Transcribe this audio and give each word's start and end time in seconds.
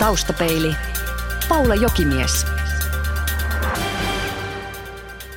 Taustapeili. 0.00 0.74
Paula 1.48 1.74
Jokimies. 1.74 2.46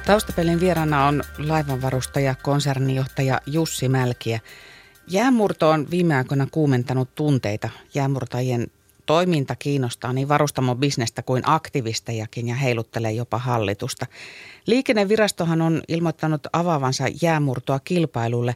Taustapelin 0.05 0.59
vieraana 0.59 1.07
on 1.07 1.23
laivanvarustaja, 1.37 2.35
konsernijohtaja 2.43 3.41
Jussi 3.45 3.89
Mälkiä. 3.89 4.39
Jäämurto 5.07 5.69
on 5.69 5.87
viime 5.91 6.15
aikoina 6.15 6.47
kuumentanut 6.51 7.15
tunteita. 7.15 7.69
Jäämurtajien 7.93 8.67
toiminta 9.05 9.55
kiinnostaa 9.55 10.13
niin 10.13 10.29
varustamon 10.29 10.77
bisnestä 10.77 11.21
kuin 11.21 11.43
aktivistejakin 11.45 12.47
ja 12.47 12.55
heiluttelee 12.55 13.11
jopa 13.11 13.37
hallitusta. 13.37 14.05
Liikennevirastohan 14.65 15.61
on 15.61 15.81
ilmoittanut 15.87 16.47
avaavansa 16.53 17.03
jäämurtoa 17.21 17.79
kilpailulle. 17.79 18.55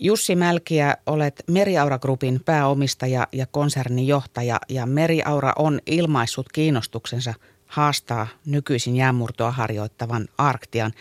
Jussi 0.00 0.36
Mälkiä, 0.36 0.96
olet 1.06 1.42
Meriaura 1.50 1.98
Groupin 1.98 2.40
pääomistaja 2.44 3.26
ja 3.32 3.46
konsernijohtaja 3.46 4.60
ja 4.68 4.86
Meriaura 4.86 5.52
on 5.58 5.80
ilmaissut 5.86 6.52
kiinnostuksensa 6.52 7.34
haastaa 7.66 8.26
nykyisin 8.46 8.96
jäämurtoa 8.96 9.50
harjoittavan 9.50 10.28
Arktian. 10.38 10.92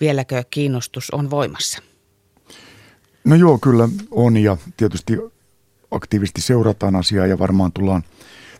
Vieläkö 0.00 0.44
kiinnostus 0.50 1.10
on 1.10 1.30
voimassa? 1.30 1.82
No 3.24 3.36
joo, 3.36 3.58
kyllä 3.58 3.88
on 4.10 4.36
ja 4.36 4.56
tietysti 4.76 5.18
aktiivisesti 5.90 6.40
seurataan 6.40 6.96
asiaa 6.96 7.26
ja 7.26 7.38
varmaan 7.38 7.72
tullaan 7.72 8.02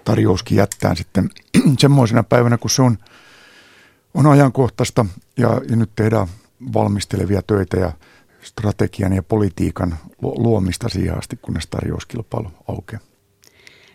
tarjouskin 0.04 0.59
jättää 0.59 0.95
sitten 0.95 1.30
semmoisena 1.78 2.23
päivänä, 2.23 2.59
kun 2.59 2.70
se 2.70 2.82
on, 2.82 2.98
on 4.15 4.26
ajankohtaista 4.26 5.06
ja, 5.37 5.60
ja 5.70 5.76
nyt 5.76 5.90
tehdään 5.96 6.28
valmistelevia 6.73 7.42
töitä 7.42 7.76
ja 7.76 7.92
strategian 8.46 9.12
ja 9.12 9.23
politiikan 9.23 9.96
luomista 10.23 10.88
siihen 10.88 11.18
asti, 11.18 11.38
kunnes 11.42 11.66
tarjouskilpailu 11.66 12.48
aukeaa. 12.68 13.02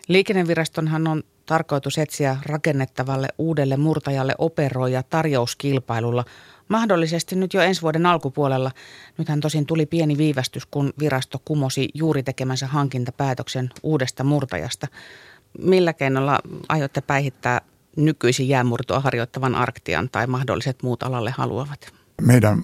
Liikennevirastonhan 0.08 1.06
on 1.06 1.22
tarkoitus 1.46 1.98
etsiä 1.98 2.36
rakennettavalle 2.46 3.28
uudelle 3.38 3.76
murtajalle 3.76 4.34
operoija 4.38 5.02
tarjouskilpailulla 5.02 6.24
mahdollisesti 6.68 7.36
nyt 7.36 7.54
jo 7.54 7.60
ensi 7.60 7.82
vuoden 7.82 8.06
alkupuolella. 8.06 8.70
Nythän 9.18 9.40
tosin 9.40 9.66
tuli 9.66 9.86
pieni 9.86 10.18
viivästys, 10.18 10.66
kun 10.66 10.92
virasto 10.98 11.38
kumosi 11.44 11.88
juuri 11.94 12.22
tekemänsä 12.22 12.66
hankintapäätöksen 12.66 13.70
uudesta 13.82 14.24
murtajasta. 14.24 14.86
Millä 15.58 15.92
keinolla 15.92 16.40
aiotte 16.68 17.00
päihittää 17.00 17.60
nykyisin 17.96 18.48
jäämurtoa 18.48 19.00
harjoittavan 19.00 19.54
Arktian 19.54 20.08
tai 20.12 20.26
mahdolliset 20.26 20.82
muut 20.82 21.02
alalle 21.02 21.30
haluavat? 21.30 21.92
Meidän 22.20 22.62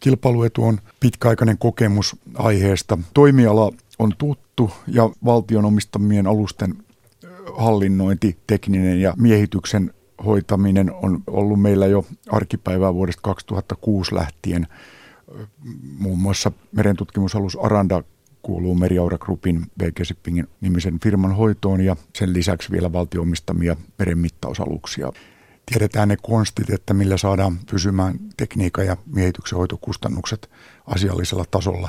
kilpailuetu 0.00 0.64
on 0.64 0.78
pitkäaikainen 1.00 1.58
kokemus 1.58 2.16
aiheesta. 2.34 2.98
Toimiala 3.14 3.72
on 3.98 4.12
tuttu 4.18 4.70
ja 4.86 5.10
valtion 5.24 5.64
omistamien 5.64 6.26
alusten 6.26 6.74
hallinnointi, 7.56 8.38
tekninen 8.46 9.00
ja 9.00 9.14
miehityksen 9.16 9.94
hoitaminen 10.24 10.92
on 10.94 11.22
ollut 11.26 11.62
meillä 11.62 11.86
jo 11.86 12.04
arkipäivää 12.30 12.94
vuodesta 12.94 13.22
2006 13.22 14.14
lähtien. 14.14 14.66
Muun 15.98 16.18
muassa 16.18 16.52
merentutkimusalus 16.72 17.56
Aranda 17.56 18.02
kuuluu 18.42 18.74
Meriaura 18.74 19.18
Groupin 19.18 19.66
BG 19.78 20.04
Shippingin 20.04 20.48
nimisen 20.60 21.00
firman 21.00 21.36
hoitoon 21.36 21.80
ja 21.80 21.96
sen 22.14 22.32
lisäksi 22.32 22.70
vielä 22.70 22.92
valtioomistamia 22.92 23.76
merenmittausaluksia. 23.98 25.12
Tiedetään 25.66 26.08
ne 26.08 26.16
konstit, 26.22 26.70
että 26.70 26.94
millä 26.94 27.16
saadaan 27.16 27.58
pysymään 27.70 28.18
tekniikan 28.36 28.86
ja 28.86 28.96
miehityksen 29.06 29.58
hoitokustannukset 29.58 30.50
asiallisella 30.86 31.44
tasolla 31.50 31.88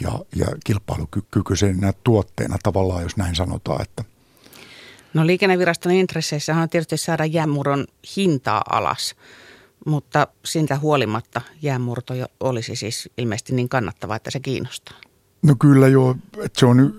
ja, 0.00 0.18
ja 0.36 0.46
kilpailukykyisenä 0.64 1.92
tuotteena 2.04 2.56
tavallaan, 2.62 3.02
jos 3.02 3.16
näin 3.16 3.34
sanotaan, 3.34 3.82
että– 3.82 4.04
No 5.14 5.26
liikenneviraston 5.26 5.92
intresseissä 5.92 6.56
on 6.56 6.68
tietysti 6.68 6.96
saada 6.96 7.24
jäämuron 7.24 7.86
hintaa 8.16 8.62
alas, 8.70 9.14
mutta 9.86 10.28
siitä 10.44 10.78
huolimatta 10.78 11.40
jäämurto 11.62 12.14
olisi 12.40 12.76
siis 12.76 13.10
ilmeisesti 13.18 13.54
niin 13.54 13.68
kannattava, 13.68 14.16
että 14.16 14.30
se 14.30 14.40
kiinnostaa. 14.40 14.98
No 15.42 15.54
kyllä 15.58 15.88
joo, 15.88 16.16
että 16.44 16.60
se 16.60 16.66
on 16.66 16.92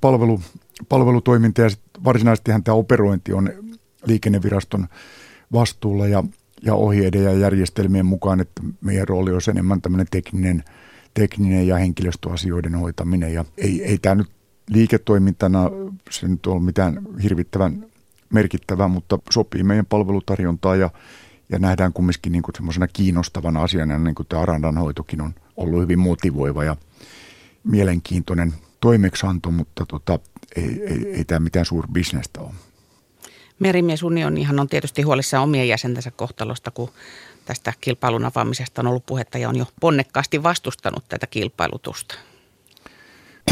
palvelu, 0.00 0.40
palvelutoiminta 0.88 1.60
ja 1.60 1.68
varsinaisesti 2.04 2.50
tämä 2.64 2.74
operointi 2.74 3.32
on 3.32 3.50
liikenneviraston 4.06 4.88
vastuulla 5.52 6.06
ja, 6.06 6.24
ja 6.62 6.74
ohjeiden 6.74 7.24
ja 7.24 7.32
järjestelmien 7.32 8.06
mukaan, 8.06 8.40
että 8.40 8.62
meidän 8.80 9.08
rooli 9.08 9.32
on 9.32 9.40
enemmän 9.50 9.82
tämmöinen 9.82 10.06
tekninen, 10.10 10.64
tekninen 11.14 11.66
ja 11.66 11.76
henkilöstöasioiden 11.76 12.74
hoitaminen 12.74 13.34
ja 13.34 13.44
ei, 13.56 13.84
ei 13.84 13.98
tämä 13.98 14.14
nyt 14.14 14.30
liiketoimintana 14.70 15.70
se 16.10 16.28
nyt 16.28 16.46
ole 16.46 16.62
mitään 16.62 16.98
hirvittävän 17.22 17.86
merkittävää, 18.32 18.88
mutta 18.88 19.18
sopii 19.30 19.62
meidän 19.62 19.86
palvelutarjontaa 19.86 20.76
ja, 20.76 20.90
ja 21.48 21.58
nähdään 21.58 21.92
kumminkin 21.92 22.32
niin 22.32 22.42
semmoisena 22.56 22.88
kiinnostavana 22.88 23.62
asiana, 23.62 23.98
niin 23.98 24.14
kuin 24.14 24.26
tämä 24.26 24.42
Arandan 24.42 24.78
hoitokin 24.78 25.20
on 25.20 25.34
ollut 25.56 25.80
hyvin 25.80 25.98
motivoiva 25.98 26.64
ja 26.64 26.76
mielenkiintoinen 27.64 28.54
toimeksianto, 28.80 29.50
mutta 29.50 29.86
tota, 29.86 30.18
ei, 30.56 30.82
ei, 30.82 31.12
ei 31.12 31.24
tämä 31.24 31.40
mitään 31.40 31.66
suurbisnestä 31.66 32.40
ole. 32.40 32.54
Merimiesunnionihan 33.58 34.60
on 34.60 34.68
tietysti 34.68 35.02
huolissaan 35.02 35.44
omien 35.44 35.68
jäsentensä 35.68 36.10
kohtalosta, 36.10 36.70
kun 36.70 36.90
tästä 37.44 37.72
kilpailun 37.80 38.24
avaamisesta 38.24 38.82
on 38.82 38.86
ollut 38.86 39.06
puhetta 39.06 39.38
ja 39.38 39.48
on 39.48 39.56
jo 39.56 39.66
ponnekkaasti 39.80 40.42
vastustanut 40.42 41.04
tätä 41.08 41.26
kilpailutusta. 41.26 42.14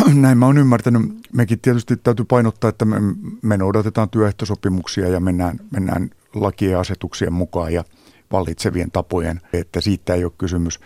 Näin 0.15 0.39
mä 0.39 0.47
oon 0.47 0.59
ymmärtänyt. 0.59 1.03
Mekin 1.33 1.61
tietysti 1.61 1.97
täytyy 1.97 2.25
painottaa, 2.25 2.71
että 2.71 2.85
me, 2.85 2.97
me 3.43 3.57
noudatetaan 3.57 4.11
työehtosopimuksia 4.11 5.09
ja 5.09 5.21
mennään, 5.21 5.59
mennään 5.71 6.11
lakien 6.35 6.73
ja 6.73 6.81
asetuksien 6.81 7.33
mukaan 7.33 7.73
ja 7.73 7.85
vallitsevien 8.33 8.91
tapojen. 8.91 9.41
Että 9.53 9.81
siitä 9.81 10.15
ei 10.15 10.25
ole 10.25 10.33
kysymys, 10.39 10.81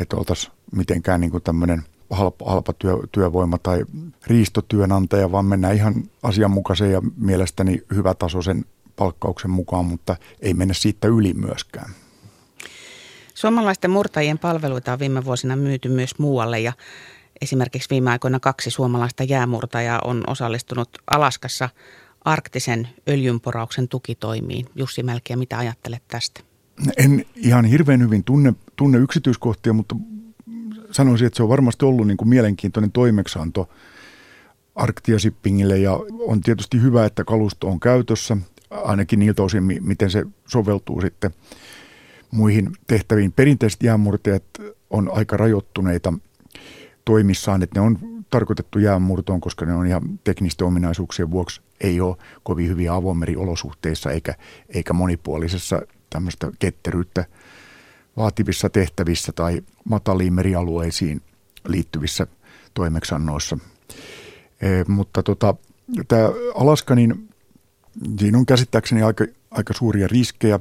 että 0.00 0.16
oltaisiin 0.16 0.52
mitenkään 0.72 1.20
niin 1.20 1.42
tämmöinen 1.44 1.82
halpa, 2.10 2.50
halpa 2.50 2.72
työ, 2.72 2.96
työvoima 3.12 3.58
tai 3.58 3.84
riistotyönantaja, 4.26 5.32
vaan 5.32 5.44
mennään 5.44 5.74
ihan 5.74 5.94
asianmukaisen 6.22 6.92
ja 6.92 7.02
mielestäni 7.16 7.82
hyvätasoisen 7.94 8.64
palkkauksen 8.96 9.50
mukaan, 9.50 9.84
mutta 9.84 10.16
ei 10.40 10.54
mennä 10.54 10.74
siitä 10.74 11.08
yli 11.08 11.34
myöskään. 11.34 11.90
Suomalaisten 13.34 13.90
murtajien 13.90 14.38
palveluita 14.38 14.92
on 14.92 14.98
viime 14.98 15.24
vuosina 15.24 15.56
myyty 15.56 15.88
myös 15.88 16.18
muualle 16.18 16.60
ja 16.60 16.72
Esimerkiksi 17.40 17.90
viime 17.90 18.10
aikoina 18.10 18.40
kaksi 18.40 18.70
suomalaista 18.70 19.24
jäämurtajaa 19.24 20.00
on 20.04 20.24
osallistunut 20.26 20.88
Alaskassa 21.10 21.68
arktisen 22.24 22.88
öljynporauksen 23.08 23.88
tukitoimiin. 23.88 24.66
Jussi 24.74 25.02
Mälkiä, 25.02 25.36
mitä 25.36 25.58
ajattelet 25.58 26.02
tästä? 26.08 26.40
En 26.96 27.26
ihan 27.36 27.64
hirveän 27.64 28.00
hyvin 28.00 28.24
tunne, 28.24 28.54
tunne 28.76 28.98
yksityiskohtia, 28.98 29.72
mutta 29.72 29.96
sanoisin, 30.96 31.26
että 31.26 31.36
se 31.36 31.42
on 31.42 31.48
varmasti 31.48 31.84
ollut 31.84 32.06
niin 32.06 32.16
kuin 32.16 32.28
mielenkiintoinen 32.28 32.92
toimeksianto 32.92 33.68
Arktia 34.74 35.18
Shippingille 35.18 35.78
ja 35.78 36.00
on 36.20 36.40
tietysti 36.40 36.82
hyvä, 36.82 37.04
että 37.04 37.24
kalusto 37.24 37.68
on 37.68 37.80
käytössä, 37.80 38.36
ainakin 38.70 39.18
niiltä 39.18 39.42
osin, 39.42 39.64
miten 39.80 40.10
se 40.10 40.26
soveltuu 40.46 41.00
sitten 41.00 41.30
muihin 42.30 42.72
tehtäviin. 42.86 43.32
Perinteiset 43.32 43.82
jäämurtajat 43.82 44.44
on 44.90 45.10
aika 45.12 45.36
rajoittuneita 45.36 46.12
toimissaan, 47.04 47.62
että 47.62 47.80
ne 47.80 47.86
on 47.86 47.98
tarkoitettu 48.30 48.78
jäänmurtoon, 48.78 49.40
koska 49.40 49.66
ne 49.66 49.74
on 49.74 49.86
ihan 49.86 50.02
teknisten 50.24 50.66
ominaisuuksien 50.66 51.30
vuoksi 51.30 51.60
ei 51.80 52.00
ole 52.00 52.16
kovin 52.42 52.68
hyviä 52.68 52.94
avomeriolosuhteissa 52.94 54.10
eikä, 54.10 54.34
eikä 54.68 54.92
monipuolisessa 54.92 55.82
tämmöistä 56.10 56.50
ketteryyttä 56.58 57.24
vaativissa 58.16 58.70
tehtävissä 58.70 59.32
tai 59.32 59.62
mataliin 59.84 60.32
merialueisiin 60.32 61.22
liittyvissä 61.68 62.26
toimeksannoissa. 62.74 63.58
E, 64.60 64.84
mutta 64.88 65.22
tota, 65.22 65.54
tämä 66.08 66.28
Alaska, 66.54 66.94
niin 66.94 67.28
siinä 68.18 68.38
on 68.38 68.46
käsittääkseni 68.46 69.02
aika, 69.02 69.24
aika 69.50 69.74
suuria 69.74 70.08
riskejä. 70.08 70.58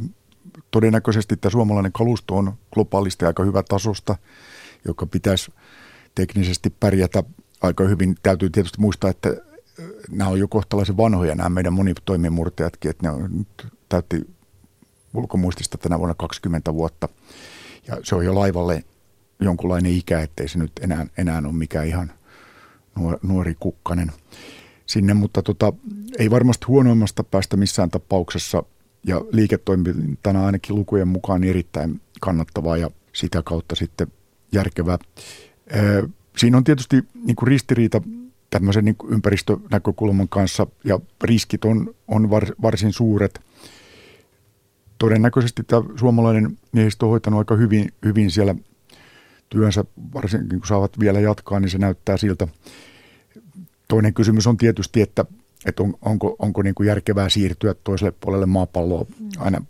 Todennäköisesti 0.72 1.38
tämä 1.38 1.52
suomalainen 1.52 1.92
kalusto 1.92 2.38
on 2.38 2.54
globaalisti 2.74 3.26
aika 3.26 3.44
hyvä 3.44 3.64
tasosta, 3.64 4.16
joka 4.86 5.06
pitäisi– 5.06 5.52
teknisesti 6.16 6.70
pärjätä 6.80 7.24
aika 7.62 7.84
hyvin. 7.84 8.16
Täytyy 8.24 8.50
tietysti 8.50 8.82
muistaa, 8.82 9.10
että 9.10 9.30
nämä 10.10 10.30
on 10.30 10.40
jo 10.40 10.48
kohtalaisen 10.48 10.98
vanhoja 10.98 11.36
nämä 11.36 11.50
meidän 11.50 11.74
monitoimimurtajatkin, 11.74 12.92
että 12.92 13.08
ne 13.08 13.10
on 13.10 13.46
täytti 13.90 14.35
ulkomuistista 15.16 15.78
tänä 15.78 16.00
vuonna 16.00 16.16
20 16.18 16.74
vuotta. 16.74 17.10
Ja 17.88 17.98
se 18.04 18.16
on 18.16 18.26
jo 18.26 18.36
laivalle 18.36 18.84
jonkunlainen 19.40 19.92
ikä, 19.92 20.22
ettei 20.22 20.48
se 20.48 20.60
nyt 20.60 20.72
enää, 20.82 21.08
enää 21.18 21.42
ole 21.46 21.54
mikään 21.54 21.88
ihan 21.88 22.12
nuori 23.22 23.56
kukkanen 23.60 24.12
sinne, 24.86 25.14
mutta 25.14 25.42
tota, 25.42 25.74
ei 26.20 26.32
varmasti 26.32 26.66
huonoimmasta 26.66 27.24
päästä 27.24 27.58
missään 27.58 27.90
tapauksessa 27.90 28.64
ja 29.04 29.22
liiketoimintana 29.32 30.46
ainakin 30.46 30.76
lukujen 30.76 31.08
mukaan 31.08 31.44
erittäin 31.44 32.02
kannattavaa 32.22 32.78
ja 32.78 32.90
sitä 33.14 33.42
kautta 33.44 33.76
sitten 33.76 34.08
järkevää. 34.52 34.98
Siinä 36.38 36.58
on 36.58 36.64
tietysti 36.64 37.04
niin 37.26 37.36
kuin 37.36 37.48
ristiriita 37.48 38.02
tämmöisen 38.50 38.86
niin 38.86 38.96
ympäristönäkökulman 39.10 40.30
kanssa 40.30 40.68
ja 40.84 41.00
riskit 41.24 41.66
on, 41.66 41.96
on 42.08 42.30
var, 42.30 42.46
varsin 42.62 42.94
suuret. 42.94 43.42
Todennäköisesti 44.98 45.64
tämä 45.64 45.84
suomalainen 46.00 46.58
miehistö 46.72 47.06
on 47.06 47.10
hoitanut 47.10 47.38
aika 47.38 47.56
hyvin, 47.56 47.94
hyvin 48.06 48.32
siellä 48.32 48.56
työnsä, 49.50 49.86
varsinkin 50.14 50.60
kun 50.60 50.68
saavat 50.68 51.00
vielä 51.00 51.20
jatkaa, 51.20 51.60
niin 51.60 51.70
se 51.70 51.78
näyttää 51.78 52.18
siltä. 52.18 52.48
Toinen 53.88 54.14
kysymys 54.14 54.48
on 54.48 54.58
tietysti, 54.58 55.02
että, 55.02 55.26
että 55.66 55.84
on, 55.84 55.94
onko, 56.02 56.36
onko 56.40 56.62
niin 56.62 56.76
kuin 56.76 56.88
järkevää 56.88 57.30
siirtyä 57.30 57.76
toiselle 57.84 58.14
puolelle 58.20 58.46
maapalloa 58.46 59.06
aina 59.38 59.66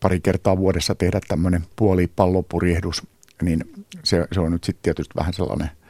pari 0.00 0.20
kertaa 0.20 0.56
vuodessa 0.58 0.94
tehdä 0.94 1.20
tämmöinen 1.28 1.64
puoli 1.76 2.10
pallopurjehdus, 2.16 3.02
niin 3.42 3.64
se, 4.04 4.26
se 4.32 4.40
on 4.40 4.52
nyt 4.52 4.64
sitten 4.64 4.82
tietysti 4.82 5.14
vähän 5.16 5.34
sellainen– 5.34 5.70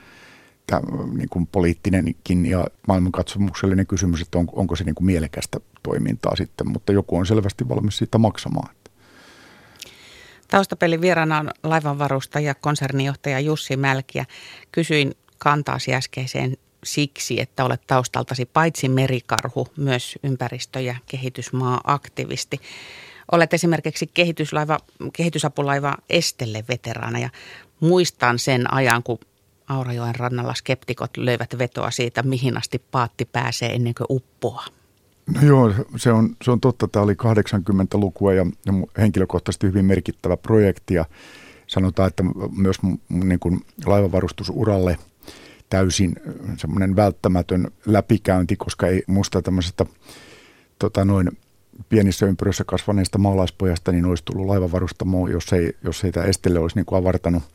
niin 1.13 1.29
kuin 1.29 1.47
poliittinenkin 1.47 2.47
ja 2.47 2.67
maailmankatsomuksellinen 2.89 3.87
kysymys, 3.87 4.21
että 4.21 4.39
on, 4.39 4.47
onko 4.53 4.77
se 4.77 4.85
niin 4.85 4.95
kuin 4.95 5.07
mielekästä 5.07 5.61
toimintaa 5.83 6.37
sitten, 6.37 6.69
mutta 6.69 6.93
joku 6.93 7.17
on 7.17 7.27
selvästi 7.27 7.69
valmis 7.69 7.99
siitä 7.99 8.19
maksamaan. 8.19 8.75
Taustapelin 10.49 11.01
vieraana 11.01 11.39
on 11.39 11.51
laivanvarustaja, 11.63 12.55
konsernijohtaja 12.55 13.41
Jussi 13.41 13.77
Mälkiä. 13.77 14.25
Kysyin 14.73 15.13
kantaasi 15.39 15.95
äskeiseen 15.95 16.57
siksi, 16.85 17.41
että 17.41 17.65
olet 17.65 17.87
taustaltasi 17.87 18.45
paitsi 18.45 18.89
merikarhu, 18.89 19.69
myös 19.77 20.19
ympäristö- 20.23 20.81
ja 20.81 20.95
kehitysmaa-aktivisti. 21.07 22.61
Olet 23.33 23.55
esimerkiksi 23.55 24.11
kehityslaiva, 24.15 24.79
kehitysapulaiva 25.13 25.97
Estelle 26.11 26.65
veteraana 26.69 27.19
ja 27.19 27.31
muistan 27.81 28.39
sen 28.39 28.75
ajan, 28.75 29.03
kun 29.03 29.19
Aurajoen 29.69 30.15
rannalla 30.15 30.55
skeptikot 30.55 31.17
löivät 31.17 31.59
vetoa 31.59 31.91
siitä, 31.91 32.23
mihin 32.23 32.57
asti 32.57 32.79
paatti 32.91 33.25
pääsee 33.25 33.75
ennen 33.75 33.95
kuin 33.95 34.07
uppoaa. 34.11 34.67
No 35.35 35.41
joo, 35.43 35.73
se 35.97 36.13
on, 36.13 36.37
se 36.45 36.51
on 36.51 36.61
totta. 36.61 36.89
Tämä 36.89 37.03
oli 37.03 37.13
80-lukua 37.13 38.33
ja, 38.33 38.47
ja 38.67 38.73
henkilökohtaisesti 38.99 39.67
hyvin 39.67 39.85
merkittävä 39.85 40.37
projekti 40.37 40.95
ja 40.95 41.05
sanotaan, 41.67 42.09
että 42.09 42.25
myös 42.57 42.77
niin 43.09 43.39
kuin 43.39 43.61
laivavarustuuralle 43.87 44.99
täysin 45.71 46.15
semmoinen 46.57 46.97
välttämätön 46.97 47.71
läpikäynti, 47.87 48.57
koska 48.57 48.87
ei 48.87 49.03
musta 49.07 49.43
tämmöisestä 49.43 49.87
tota 50.79 51.05
noin, 51.05 51.31
pienissä 51.89 52.27
ympyröissä 52.27 52.65
kasvaneesta 52.65 53.19
maalaispojasta, 53.19 53.93
niin 53.93 54.05
olisi 54.05 54.25
tullut 54.25 54.47
laivavarustamo, 54.47 55.29
jos 55.29 55.53
ei, 55.53 55.77
jos 55.85 56.05
ei 56.05 56.13
tämä 56.13 56.27
estelle 56.27 56.59
olisi 56.59 56.77
niin 56.77 56.87
kuin 56.87 56.99
avartanut– 56.99 57.43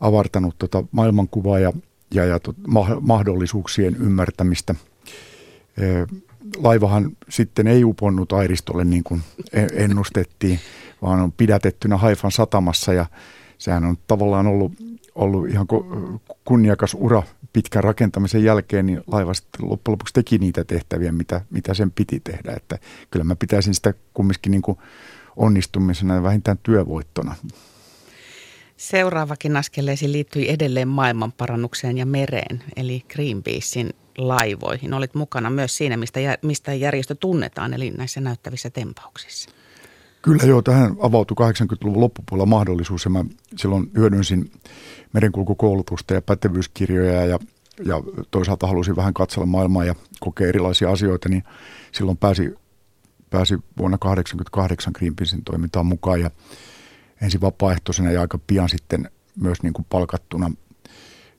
avartanut 0.00 0.54
tota 0.58 0.84
maailmankuvaa 0.92 1.58
ja, 1.58 1.72
ja, 2.14 2.24
ja 2.24 2.40
tot, 2.40 2.56
ma- 2.66 3.00
mahdollisuuksien 3.00 3.96
ymmärtämistä. 3.96 4.74
Laivahan 6.56 7.16
sitten 7.28 7.66
ei 7.66 7.84
uponnut 7.84 8.32
Airistolle 8.32 8.84
niin 8.84 9.04
kuin 9.04 9.22
e-, 9.52 9.84
ennustettiin, 9.84 10.60
vaan 11.02 11.20
on 11.20 11.32
pidätettynä 11.32 11.96
Haifan 11.96 12.32
satamassa 12.32 12.92
ja 12.92 13.06
sehän 13.58 13.84
on 13.84 13.96
tavallaan 14.06 14.46
ollut, 14.46 14.72
ollut 15.14 15.48
ihan 15.48 15.66
kunniakas 16.44 16.96
ura 17.00 17.22
pitkän 17.52 17.84
rakentamisen 17.84 18.44
jälkeen, 18.44 18.86
niin 18.86 19.00
laiva 19.06 19.34
sitten 19.34 19.70
loppujen 19.70 19.92
lopuksi 19.92 20.14
teki 20.14 20.38
niitä 20.38 20.64
tehtäviä, 20.64 21.12
mitä, 21.12 21.40
mitä 21.50 21.74
sen 21.74 21.90
piti 21.90 22.20
tehdä. 22.20 22.52
Että 22.56 22.78
kyllä 23.10 23.24
mä 23.24 23.36
pitäisin 23.36 23.74
sitä 23.74 23.94
kumminkin 24.14 24.50
niin 24.50 24.62
kuin 24.62 24.78
onnistumisena 25.36 26.14
ja 26.14 26.22
vähintään 26.22 26.58
työvoittona. 26.62 27.34
Seuraavakin 28.78 29.56
askeleesi 29.56 30.12
liittyi 30.12 30.50
edelleen 30.50 30.88
maailmanparannukseen 30.88 31.98
ja 31.98 32.06
mereen, 32.06 32.62
eli 32.76 33.04
Greenpeacein 33.08 33.90
laivoihin. 34.18 34.94
Olit 34.94 35.14
mukana 35.14 35.50
myös 35.50 35.76
siinä, 35.76 35.96
mistä, 35.96 36.20
mistä 36.42 36.74
järjestö 36.74 37.14
tunnetaan, 37.14 37.74
eli 37.74 37.90
näissä 37.90 38.20
näyttävissä 38.20 38.70
tempauksissa. 38.70 39.50
Kyllä 40.22 40.44
joo, 40.44 40.62
tähän 40.62 40.96
avautui 41.00 41.36
80-luvun 41.52 42.00
loppupuolella 42.00 42.46
mahdollisuus 42.46 43.04
ja 43.04 43.10
mä 43.10 43.24
silloin 43.56 43.90
hyödynsin 43.96 44.52
merenkulkukoulutusta 45.12 46.14
ja 46.14 46.22
pätevyyskirjoja 46.22 47.24
ja, 47.24 47.38
ja 47.84 48.02
toisaalta 48.30 48.66
halusin 48.66 48.96
vähän 48.96 49.14
katsella 49.14 49.46
maailmaa 49.46 49.84
ja 49.84 49.94
kokea 50.20 50.48
erilaisia 50.48 50.90
asioita, 50.90 51.28
niin 51.28 51.44
silloin 51.92 52.16
pääsi, 52.16 52.54
pääsi 53.30 53.54
vuonna 53.54 53.98
1988 53.98 54.92
Greenpeacein 54.98 55.44
toimintaan 55.44 55.86
mukaan 55.86 56.20
ja 56.20 56.30
ensin 57.22 57.40
vapaaehtoisena 57.40 58.10
ja 58.10 58.20
aika 58.20 58.38
pian 58.46 58.68
sitten 58.68 59.10
myös 59.40 59.62
niin 59.62 59.72
kuin 59.72 59.86
palkattuna 59.90 60.50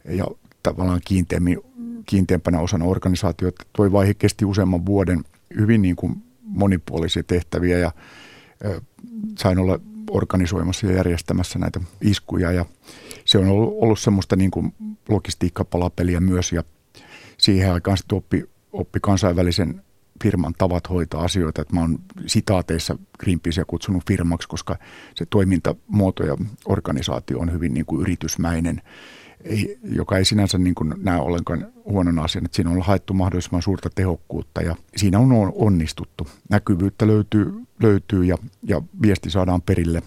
ja 0.06 0.26
tavallaan 0.64 1.02
kiinteämpänä 2.06 2.60
osana 2.60 2.86
organisaatiota. 2.86 3.66
Tuo 3.74 3.92
vaihe 3.92 4.14
kesti 4.14 4.46
useamman 4.46 4.86
vuoden 4.86 5.24
hyvin 5.60 5.81
niin 5.81 5.96
kuin 5.96 6.24
monipuolisia 6.44 7.24
tehtäviä 7.24 7.78
ja 7.78 7.92
sain 9.38 9.60
olla 9.60 9.80
organisoimassa 10.12 10.88
ja 10.88 10.94
järjestämässä 10.94 11.60
näitä 11.60 11.80
iskuja 12.02 12.52
ja 12.52 12.66
se 13.25 13.38
on 13.38 13.48
ollut, 13.48 13.74
ollut 13.82 14.00
semmoista 14.00 14.36
niin 14.36 14.52
kuin 14.52 14.74
logistiikkapalapeliä 15.10 16.20
myös 16.20 16.52
ja 16.52 16.64
siihen 17.38 17.74
aikaan 17.74 17.98
sitten 17.98 18.18
oppi, 18.18 18.50
oppi 18.74 19.00
kansainvälisen 19.00 19.82
firman 20.24 20.54
tavat 20.57 20.89
hoitaa 20.89 21.24
asioita. 21.24 21.62
Että 21.62 21.74
mä 21.74 21.81
oon 21.81 22.00
sitaateissa 22.25 22.98
Greenpeacea 23.19 23.66
kutsunut 23.66 24.04
firmaksi, 24.07 24.48
koska 24.48 24.77
se 25.16 25.25
toimintamuoto 25.25 26.24
ja 26.24 26.38
organisaatio 26.66 27.39
on 27.39 27.54
hyvin 27.54 27.74
niin 27.74 27.86
kuin 27.86 28.01
yritysmäinen, 28.01 28.81
ei, 29.44 29.80
joka 29.83 30.18
ei 30.18 30.25
sinänsä 30.25 30.57
niin 30.57 30.75
kuin 30.75 30.94
näe 30.98 31.19
ollenkaan 31.19 31.68
huonon 31.86 32.19
asian. 32.19 32.45
Että 32.45 32.56
siinä 32.56 32.71
on 32.71 32.81
haettu 32.81 33.13
mahdollisimman 33.13 33.62
suurta 33.62 33.89
tehokkuutta 33.95 34.62
ja 34.62 34.75
siinä 34.95 35.19
on 35.19 35.54
onnistuttu. 35.56 36.27
Näkyvyyttä 36.50 37.07
löytyy, 37.07 37.54
löytyy 37.83 38.25
ja, 38.25 38.38
ja 38.63 38.81
viesti 39.01 39.30
saadaan 39.30 39.62
perille. 39.62 40.01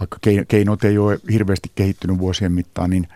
Vaikka 0.00 0.18
keinot 0.48 0.84
ei 0.84 0.98
ole 0.98 1.20
hirveästi 1.32 1.72
kehittynyt 1.74 2.18
vuosien 2.18 2.52
mittaan, 2.52 2.90
niin 2.90 3.08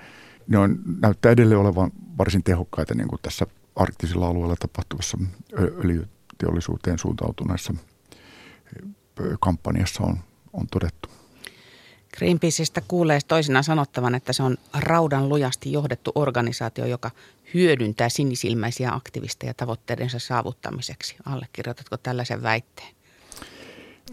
ne 0.49 0.59
on, 0.59 0.79
näyttää 1.01 1.33
edelleen 1.33 1.61
olevan 1.61 1.91
varsin 2.19 2.43
tehokkaita 2.43 2.95
niin 2.95 3.09
kuin 3.09 3.19
tässä 3.23 3.47
arktisilla 3.77 4.29
alueilla 4.29 4.57
tapahtuvassa 4.57 5.19
öljy- 5.59 6.09
teollisuuteen 6.39 6.99
suuntautuneessa 6.99 7.75
kampanjassa 9.41 10.03
on, 10.03 10.19
on 10.53 10.67
todettu. 10.67 11.09
Greenpeaceista 12.17 12.81
kuulee 12.89 13.19
toisinaan 13.29 13.65
sanottavan, 13.65 14.15
että 14.15 14.33
se 14.33 14.43
on 14.43 14.57
raudan 14.75 15.29
lujasti 15.29 15.73
johdettu 15.73 16.13
organisaatio, 16.15 16.87
joka 16.87 17.11
hyödyntää 17.55 18.09
sinisilmäisiä 18.09 18.93
aktivisteja 18.93 19.55
tavoitteidensa 19.55 20.19
saavuttamiseksi. 20.19 21.17
Allekirjoitatko 21.25 21.97
tällaisen 21.97 22.43
väitteen? 22.43 22.95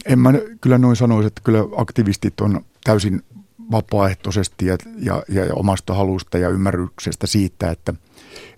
En 0.05 0.19
mä 0.19 0.33
kyllä 0.61 0.77
noin 0.77 0.95
sanoisi, 0.95 1.27
että 1.27 1.41
kyllä 1.43 1.59
aktivistit 1.75 2.41
on 2.41 2.65
täysin 2.83 3.21
vapaaehtoisesti 3.71 4.65
ja, 4.65 4.77
ja, 4.97 5.23
ja 5.27 5.45
omasta 5.53 5.93
halusta 5.93 6.37
ja 6.37 6.49
ymmärryksestä 6.49 7.27
siitä, 7.27 7.71
että– 7.71 7.93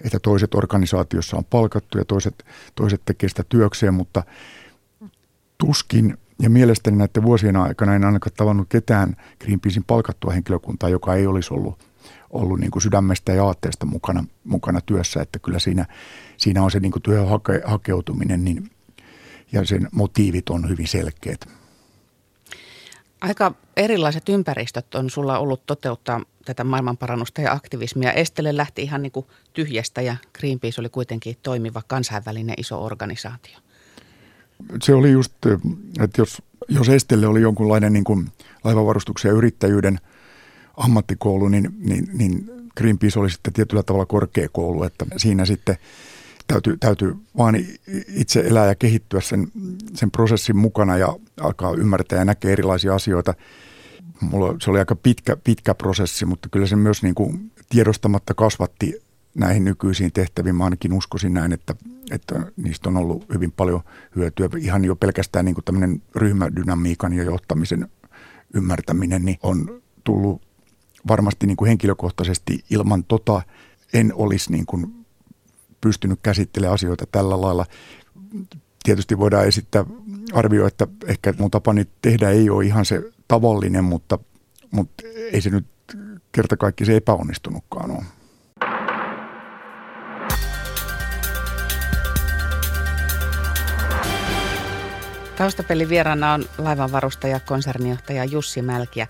että 0.03 0.19
toiset 0.19 0.55
organisaatiossa 0.55 1.37
on 1.37 1.45
palkattu 1.45 1.97
ja 1.97 2.05
toiset, 2.05 2.45
toiset 2.75 3.01
tekee 3.05 3.29
sitä 3.29 3.43
työkseen, 3.49 3.93
mutta 3.93 4.23
tuskin 5.57 6.17
ja 6.41 6.49
mielestäni 6.49 6.97
näiden 6.97 7.23
vuosien 7.23 7.55
aikana 7.55 7.95
en 7.95 8.03
ainakaan 8.03 8.33
tavannut 8.37 8.69
ketään 8.69 9.15
Greenpeacein 9.39 9.83
palkattua 9.87 10.31
henkilökuntaa, 10.31 10.89
joka 10.89 11.15
ei 11.15 11.27
olisi 11.27 11.53
ollut, 11.53 11.79
ollut 12.29 12.59
niin 12.59 12.71
kuin 12.71 12.83
sydämestä 12.83 13.33
ja 13.33 13.45
aatteesta 13.45 13.85
mukana, 13.85 14.25
mukana 14.43 14.81
työssä, 14.81 15.21
että 15.21 15.39
kyllä 15.39 15.59
siinä, 15.59 15.85
siinä 16.37 16.63
on 16.63 16.71
se 16.71 16.79
niin 16.79 16.91
kuin 16.91 17.03
työhön 17.03 17.29
hake, 17.29 17.61
hakeutuminen 17.65 18.43
niin, 18.43 18.71
ja 19.51 19.65
sen 19.65 19.87
motiivit 19.91 20.49
on 20.49 20.69
hyvin 20.69 20.87
selkeät. 20.87 21.47
Aika 23.23 23.53
erilaiset 23.77 24.29
ympäristöt 24.29 24.95
on 24.95 25.09
sulla 25.09 25.39
ollut 25.39 25.65
toteuttaa 25.65 26.21
tätä 26.45 26.63
maailmanparannusta 26.63 27.41
ja 27.41 27.51
aktivismia. 27.51 28.13
Estelle 28.13 28.57
lähti 28.57 28.81
ihan 28.81 29.01
niin 29.01 29.11
kuin 29.11 29.25
tyhjästä 29.53 30.01
ja 30.01 30.15
Greenpeace 30.39 30.81
oli 30.81 30.89
kuitenkin 30.89 31.37
toimiva 31.43 31.81
kansainvälinen 31.87 32.55
iso 32.57 32.85
organisaatio. 32.85 33.57
Se 34.81 34.93
oli 34.93 35.11
just, 35.11 35.33
että 35.99 36.21
jos, 36.21 36.41
jos 36.67 36.89
Estelle 36.89 37.27
oli 37.27 37.41
jonkunlainen 37.41 37.93
niin 37.93 38.03
kuin 38.03 38.31
laivavarustuksen 38.63 39.29
ja 39.29 39.35
yrittäjyyden 39.35 39.99
ammattikoulu, 40.77 41.47
niin, 41.47 41.69
niin, 41.79 42.07
niin 42.13 42.51
Greenpeace 42.77 43.19
oli 43.19 43.29
sitten 43.29 43.53
tietyllä 43.53 43.83
tavalla 43.83 44.05
korkeakoulu, 44.05 44.83
että 44.83 45.05
siinä 45.17 45.45
sitten 45.45 45.77
täytyy, 46.47 46.77
täytyy 46.77 47.15
vaan 47.37 47.55
itse 48.07 48.39
elää 48.39 48.65
ja 48.65 48.75
kehittyä 48.75 49.21
sen, 49.21 49.47
sen 49.93 50.11
prosessin 50.11 50.57
mukana 50.57 50.97
ja 50.97 51.15
alkaa 51.41 51.73
ymmärtää 51.73 52.19
ja 52.19 52.25
näkee 52.25 52.51
erilaisia 52.51 52.95
asioita– 52.95 53.33
mulla 54.21 54.55
se 54.61 54.71
oli 54.71 54.79
aika 54.79 54.95
pitkä, 54.95 55.37
pitkä 55.43 55.75
prosessi, 55.75 56.25
mutta 56.25 56.49
kyllä 56.49 56.67
se 56.67 56.75
myös 56.75 57.03
niin 57.03 57.15
kuin 57.15 57.51
tiedostamatta 57.69 58.33
kasvatti 58.33 59.01
näihin 59.35 59.63
nykyisiin 59.63 60.11
tehtäviin. 60.11 60.55
Mä 60.55 60.63
ainakin 60.63 60.93
uskoisin 60.93 61.33
näin, 61.33 61.53
että, 61.53 61.75
että 62.11 62.51
niistä 62.57 62.89
on 62.89 62.97
ollut 62.97 63.33
hyvin 63.33 63.51
paljon 63.51 63.81
hyötyä. 64.15 64.49
Ihan 64.57 64.85
jo 64.85 64.95
pelkästään 64.95 65.45
niin 65.45 65.55
kuin 65.55 65.65
tämmöinen 65.65 66.01
ryhmädynamiikan 66.15 67.13
ja 67.13 67.23
johtamisen 67.23 67.87
ymmärtäminen 68.53 69.25
niin 69.25 69.37
on 69.43 69.81
tullut 70.03 70.41
varmasti 71.07 71.47
niin 71.47 71.57
kuin 71.57 71.67
henkilökohtaisesti 71.67 72.63
ilman 72.69 73.03
tota 73.03 73.41
en 73.93 74.13
olisi 74.15 74.51
niin 74.51 74.65
kuin 74.65 75.02
pystynyt 75.83 76.19
käsittelemään 76.23 76.73
asioita 76.73 77.05
tällä 77.11 77.41
lailla. 77.41 77.65
Tietysti 78.83 79.17
voidaan 79.17 79.47
esittää 79.47 79.85
arvio, 80.33 80.67
että 80.67 80.87
ehkä 81.07 81.33
mun 81.37 81.51
tapani 81.51 81.85
tehdä 82.01 82.29
ei 82.29 82.49
ole 82.49 82.65
ihan 82.65 82.85
se 82.85 83.01
tavallinen, 83.27 83.83
mutta, 83.83 84.19
mutta 84.71 85.03
ei 85.31 85.41
se 85.41 85.49
nyt 85.49 85.65
kerta 86.31 86.57
kaikki 86.57 86.85
se 86.85 86.95
epäonnistunutkaan 86.95 87.91
ole. 87.91 88.03
Taustapelin 95.37 95.89
vieraana 95.89 96.33
on 96.33 96.45
laivanvarustaja, 96.57 97.39
konsernijohtaja 97.39 98.25
Jussi 98.25 98.61
Mälkiä. 98.61 99.07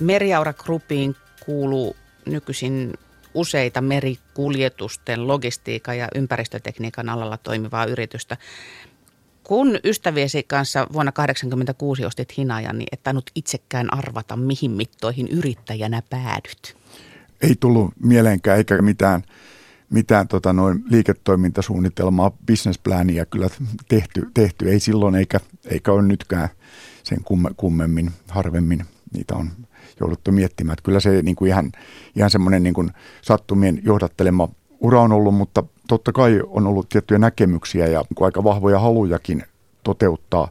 Meriaura 0.00 0.52
Groupiin 0.52 1.16
kuuluu 1.44 1.96
nykyisin 2.26 2.94
useita 3.34 3.80
merikuljetusten, 3.80 5.28
logistiikan 5.28 5.98
ja 5.98 6.08
ympäristötekniikan 6.14 7.08
alalla 7.08 7.36
toimivaa 7.36 7.84
yritystä. 7.84 8.36
Kun 9.42 9.78
ystäviesi 9.84 10.42
kanssa 10.42 10.86
vuonna 10.92 11.12
1986 11.12 12.04
ostit 12.04 12.36
Hinajan, 12.36 12.78
niin 12.78 12.88
et 12.92 13.02
tainnut 13.02 13.30
itsekään 13.34 13.94
arvata, 13.94 14.36
mihin 14.36 14.70
mittoihin 14.70 15.28
yrittäjänä 15.28 16.02
päädyt. 16.10 16.76
Ei 17.40 17.54
tullut 17.60 17.92
mieleenkään 18.02 18.58
eikä 18.58 18.82
mitään, 18.82 19.22
mitään 19.90 20.28
tota 20.28 20.52
noin 20.52 20.84
liiketoimintasuunnitelmaa, 20.90 22.32
businessplania 22.46 23.26
kyllä 23.26 23.48
tehty, 23.88 24.22
tehty. 24.34 24.70
Ei 24.70 24.80
silloin 24.80 25.14
eikä, 25.14 25.40
eikä 25.64 25.92
ole 25.92 26.02
nytkään 26.02 26.48
sen 27.02 27.24
kumme, 27.24 27.50
kummemmin, 27.56 28.10
harvemmin 28.28 28.84
niitä 29.14 29.34
on 29.34 29.50
jouduttu 30.00 30.32
miettimään. 30.32 30.72
Että 30.72 30.82
kyllä 30.82 31.00
se 31.00 31.22
niin 31.22 31.36
kuin 31.36 31.48
ihan, 31.48 31.72
ihan 32.16 32.30
semmoinen 32.30 32.62
niin 32.62 32.74
kuin 32.74 32.90
sattumien 33.22 33.80
johdattelema 33.84 34.48
ura 34.80 35.00
on 35.00 35.12
ollut, 35.12 35.34
mutta 35.34 35.62
totta 35.88 36.12
kai 36.12 36.40
on 36.46 36.66
ollut 36.66 36.88
tiettyjä 36.88 37.18
näkemyksiä 37.18 37.86
ja 37.86 38.00
niin 38.00 38.24
aika 38.24 38.44
vahvoja 38.44 38.78
halujakin 38.78 39.42
toteuttaa 39.82 40.48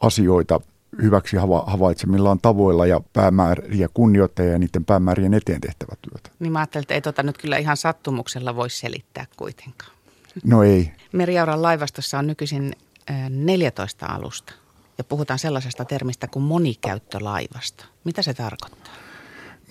asioita 0.00 0.60
hyväksi 1.02 1.36
hava- 1.36 1.64
havaitsemillaan 1.66 2.38
tavoilla 2.42 2.86
ja 2.86 3.00
päämääriä 3.12 3.88
kunnioittaa 3.94 4.46
ja 4.46 4.58
niiden 4.58 4.84
päämäärien 4.84 5.34
eteen 5.34 5.60
tehtävä 5.60 5.92
työtä. 6.02 6.30
Niin 6.38 6.52
mä 6.52 6.58
ajattelin, 6.58 6.82
että 6.82 6.94
ei 6.94 7.00
tota 7.00 7.22
nyt 7.22 7.38
kyllä 7.38 7.56
ihan 7.56 7.76
sattumuksella 7.76 8.56
voi 8.56 8.70
selittää 8.70 9.26
kuitenkaan. 9.36 9.92
No 10.44 10.62
ei. 10.62 10.92
Meriauran 11.12 11.62
laivastossa 11.62 12.18
on 12.18 12.26
nykyisin 12.26 12.72
14 13.28 14.06
alusta 14.06 14.52
ja 14.98 15.04
puhutaan 15.04 15.38
sellaisesta 15.38 15.84
termistä 15.84 16.26
kuin 16.26 16.42
monikäyttölaivasto. 16.42 17.84
Mitä 18.04 18.22
se 18.22 18.34
tarkoittaa? 18.34 18.94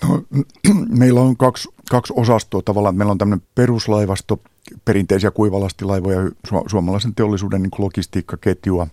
No, 0.04 0.24
meillä 1.00 1.22
on 1.22 1.38
kaksi, 1.38 1.70
kaksi 1.92 2.14
osastoa 2.16 2.62
tavallaan. 2.62 2.96
Meillä 2.96 3.12
on 3.12 3.18
tämmöinen 3.18 3.48
peruslaivasto, 3.56 4.40
perinteisiä 4.86 5.32
kuivalastilaivoja, 5.32 6.24
su- 6.24 6.64
suomalaisen 6.68 7.16
teollisuuden 7.16 7.62
niin 7.62 7.72
logistiikkaketjua. 7.78 8.88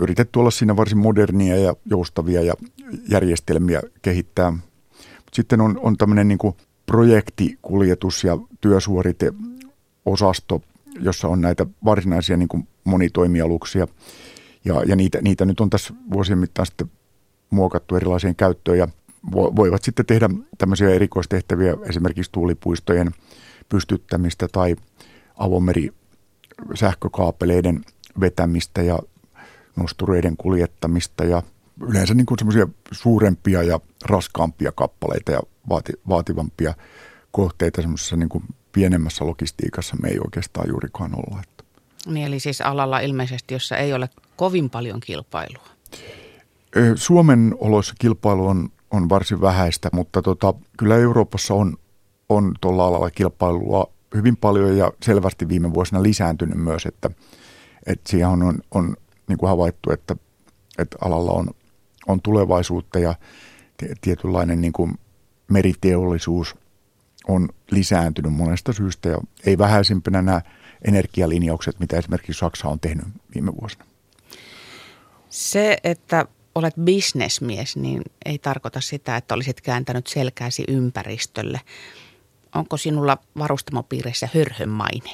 Yritetty 0.00 0.38
olla 0.38 0.50
siinä 0.50 0.76
varsin 0.76 0.98
modernia 0.98 1.56
ja 1.56 1.74
joustavia 1.84 2.42
ja 2.42 2.54
järjestelmiä 3.08 3.82
kehittää. 4.02 4.50
Mut 4.50 4.62
sitten 5.32 5.60
on, 5.60 5.80
on 5.82 5.96
tämmöinen 5.96 6.28
niin 6.28 6.38
projektikuljetus 6.86 8.24
ja 8.24 8.38
työsuoriteosasto, 8.60 10.62
jossa 11.00 11.28
on 11.28 11.40
näitä 11.40 11.66
varsinaisia 11.84 12.36
niin 12.36 12.68
monitoimialuksia– 12.84 13.86
ja, 14.64 14.82
ja 14.86 14.96
niitä, 14.96 15.18
niitä 15.22 15.44
nyt 15.44 15.60
on 15.60 15.70
tässä 15.70 15.94
vuosien 16.12 16.38
mittaan 16.38 16.66
sitten 16.66 16.90
muokattu 17.50 17.96
erilaiseen 17.96 18.36
käyttöön 18.36 18.78
ja 18.78 18.88
voivat 19.32 19.82
sitten 19.82 20.06
tehdä 20.06 20.28
tämmöisiä 20.58 20.90
erikoistehtäviä, 20.90 21.76
esimerkiksi 21.88 22.32
tuulipuistojen 22.32 23.10
pystyttämistä 23.68 24.48
tai 24.52 24.76
avomeri 25.36 25.90
sähkökaapeleiden 26.74 27.84
vetämistä 28.20 28.82
ja 28.82 28.98
nostureiden 29.76 30.36
kuljettamista 30.36 31.24
ja 31.24 31.42
yleensä 31.80 32.14
niin 32.14 32.26
semmoisia 32.38 32.68
suurempia 32.92 33.62
ja 33.62 33.80
raskaampia 34.04 34.72
kappaleita 34.72 35.32
ja 35.32 35.40
vaati, 35.68 35.92
vaativampia 36.08 36.74
kohteita 37.30 37.82
semmoisessa 37.82 38.16
niin 38.16 38.28
kuin 38.28 38.44
pienemmässä 38.72 39.26
logistiikassa 39.26 39.96
me 40.02 40.08
ei 40.08 40.18
oikeastaan 40.24 40.68
juurikaan 40.68 41.14
olla. 41.14 41.42
Niin 42.06 42.26
eli 42.26 42.40
siis 42.40 42.60
alalla 42.60 43.00
ilmeisesti, 43.00 43.54
jossa 43.54 43.76
ei 43.76 43.92
ole 43.92 44.08
kovin 44.42 44.70
paljon 44.70 45.00
kilpailua. 45.00 45.68
Suomen 46.94 47.54
oloissa 47.58 47.94
kilpailu 47.98 48.46
on, 48.46 48.68
on 48.90 49.08
varsin 49.08 49.40
vähäistä, 49.40 49.88
mutta 49.92 50.22
tota, 50.22 50.54
kyllä 50.78 50.96
Euroopassa 50.96 51.54
on, 51.54 51.76
on 52.28 52.54
tuolla 52.60 52.86
alalla 52.86 53.10
kilpailua 53.10 53.92
hyvin 54.14 54.36
paljon 54.36 54.76
ja 54.76 54.92
selvästi 55.02 55.48
viime 55.48 55.74
vuosina 55.74 56.02
lisääntynyt 56.02 56.58
myös, 56.58 56.86
että, 56.86 57.10
että 57.86 58.10
siihen 58.10 58.28
on, 58.28 58.42
on, 58.42 58.58
on 58.70 58.96
niin 59.28 59.38
kuin 59.38 59.50
havaittu, 59.50 59.90
että, 59.90 60.16
että 60.78 60.96
alalla 61.00 61.32
on, 61.32 61.50
on 62.08 62.22
tulevaisuutta 62.22 62.98
ja 62.98 63.14
tietynlainen 64.00 64.60
niin 64.60 64.72
kuin 64.72 64.94
meriteollisuus 65.48 66.54
on 67.28 67.48
lisääntynyt 67.70 68.32
monesta 68.32 68.72
syystä 68.72 69.08
ja 69.08 69.18
ei 69.46 69.58
vähäisimpänä 69.58 70.22
nämä 70.22 70.40
energialinjaukset, 70.84 71.80
mitä 71.80 71.96
esimerkiksi 71.96 72.38
Saksa 72.38 72.68
on 72.68 72.80
tehnyt 72.80 73.04
viime 73.34 73.52
vuosina. 73.60 73.91
Se, 75.32 75.76
että 75.84 76.26
olet 76.54 76.74
bisnesmies, 76.84 77.76
niin 77.76 78.02
ei 78.24 78.38
tarkoita 78.38 78.80
sitä, 78.80 79.16
että 79.16 79.34
olisit 79.34 79.60
kääntänyt 79.60 80.06
selkääsi 80.06 80.64
ympäristölle. 80.68 81.60
Onko 82.54 82.76
sinulla 82.76 83.18
varustamopiireissä 83.38 84.28
hörhönmaine? 84.34 85.10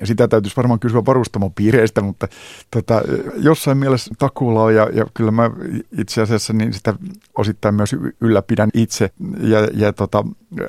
Ja 0.00 0.06
sitä 0.06 0.28
täytyisi 0.28 0.56
varmaan 0.56 0.80
kysyä 0.80 1.04
varustamopiireistä, 1.06 2.00
mutta 2.00 2.28
tota, 2.70 3.02
jossain 3.36 3.78
mielessä 3.78 4.14
takuulla 4.18 4.62
on 4.62 4.74
ja, 4.74 4.88
ja 4.92 5.06
kyllä 5.14 5.30
mä 5.30 5.50
itse 5.98 6.22
asiassa 6.22 6.52
niin 6.52 6.72
sitä 6.72 6.94
osittain 7.38 7.74
myös 7.74 7.96
ylläpidän 8.20 8.70
itse 8.74 9.10
ja, 9.40 9.68
ja 9.74 9.92
tota, 9.92 10.24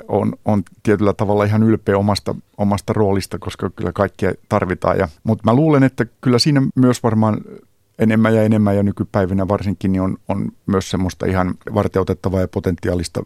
on, 0.08 0.32
on 0.44 0.62
tietyllä 0.82 1.12
tavalla 1.12 1.44
ihan 1.44 1.62
ylpeä 1.62 1.98
omasta, 1.98 2.34
omasta 2.56 2.92
roolista, 2.92 3.38
koska 3.38 3.70
kyllä 3.70 3.92
kaikkia 3.92 4.32
tarvitaan. 4.48 4.98
Ja, 4.98 5.08
mutta 5.24 5.42
mä 5.44 5.54
luulen, 5.54 5.82
että 5.82 6.06
kyllä 6.20 6.38
siinä 6.38 6.62
myös 6.74 7.02
varmaan 7.02 7.40
enemmän 7.98 8.34
ja 8.34 8.42
enemmän 8.42 8.76
ja 8.76 8.82
nykypäivinä 8.82 9.48
varsinkin 9.48 9.92
niin 9.92 10.02
on, 10.02 10.16
on 10.28 10.52
myös 10.66 10.90
semmoista 10.90 11.26
ihan 11.26 11.54
varteutettavaa 11.74 12.40
ja 12.40 12.48
potentiaalista 12.48 13.22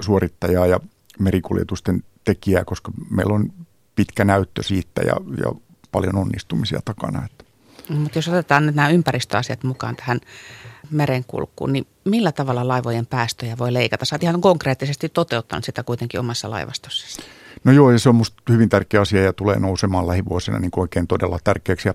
suorittajaa 0.00 0.66
ja 0.66 0.80
merikuljetusten 1.18 2.02
tekijää, 2.24 2.64
koska 2.64 2.92
meillä 3.10 3.34
on 3.34 3.52
pitkä 3.96 4.24
näyttö 4.24 4.62
siitä 4.62 5.02
ja, 5.02 5.16
ja 5.44 5.52
paljon 5.92 6.16
onnistumisia 6.16 6.80
takana. 6.84 7.24
Että. 7.24 7.44
Mutta 7.88 8.18
jos 8.18 8.28
otetaan 8.28 8.66
nyt 8.66 8.74
nämä 8.74 8.88
ympäristöasiat 8.88 9.64
mukaan 9.64 9.96
tähän 9.96 10.20
merenkulkuun, 10.90 11.72
niin 11.72 11.86
millä 12.04 12.32
tavalla 12.32 12.68
laivojen 12.68 13.06
päästöjä 13.06 13.58
voi 13.58 13.72
leikata? 13.72 14.04
Sä 14.04 14.14
oot 14.14 14.22
ihan 14.22 14.40
konkreettisesti 14.40 15.08
toteuttanut 15.08 15.64
sitä 15.64 15.82
kuitenkin 15.82 16.20
omassa 16.20 16.50
laivastossa. 16.50 17.22
No 17.64 17.72
joo, 17.72 17.90
ja 17.90 17.98
se 17.98 18.08
on 18.08 18.14
musta 18.14 18.42
hyvin 18.48 18.68
tärkeä 18.68 19.00
asia 19.00 19.22
ja 19.22 19.32
tulee 19.32 19.58
nousemaan 19.58 20.06
lähivuosina 20.06 20.58
niin 20.58 20.70
kuin 20.70 20.82
oikein 20.82 21.06
todella 21.06 21.38
tärkeäksi. 21.44 21.88
Ja, 21.88 21.94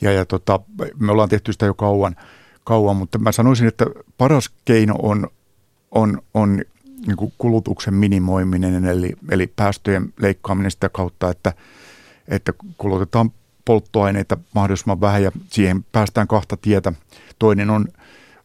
ja, 0.00 0.12
ja 0.12 0.24
tota, 0.24 0.60
me 0.98 1.12
ollaan 1.12 1.28
tehty 1.28 1.52
sitä 1.52 1.66
jo 1.66 1.74
kauan, 1.74 2.16
kauan, 2.64 2.96
mutta 2.96 3.18
mä 3.18 3.32
sanoisin, 3.32 3.68
että 3.68 3.86
paras 4.18 4.50
keino 4.64 4.94
on, 5.02 5.28
on, 5.90 6.22
on 6.34 6.62
niin 7.06 7.32
kulutuksen 7.38 7.94
minimoiminen, 7.94 8.84
eli, 8.84 9.12
eli 9.30 9.46
päästöjen 9.46 10.12
leikkaaminen 10.20 10.70
sitä 10.70 10.88
kautta, 10.88 11.30
että, 11.30 11.52
että 12.28 12.52
kulutetaan 12.78 13.32
polttoaineita 13.64 14.36
mahdollisimman 14.54 15.00
vähän 15.00 15.22
ja 15.22 15.32
siihen 15.50 15.84
päästään 15.92 16.26
kahta 16.26 16.56
tietä. 16.56 16.92
Toinen 17.38 17.70
on, 17.70 17.86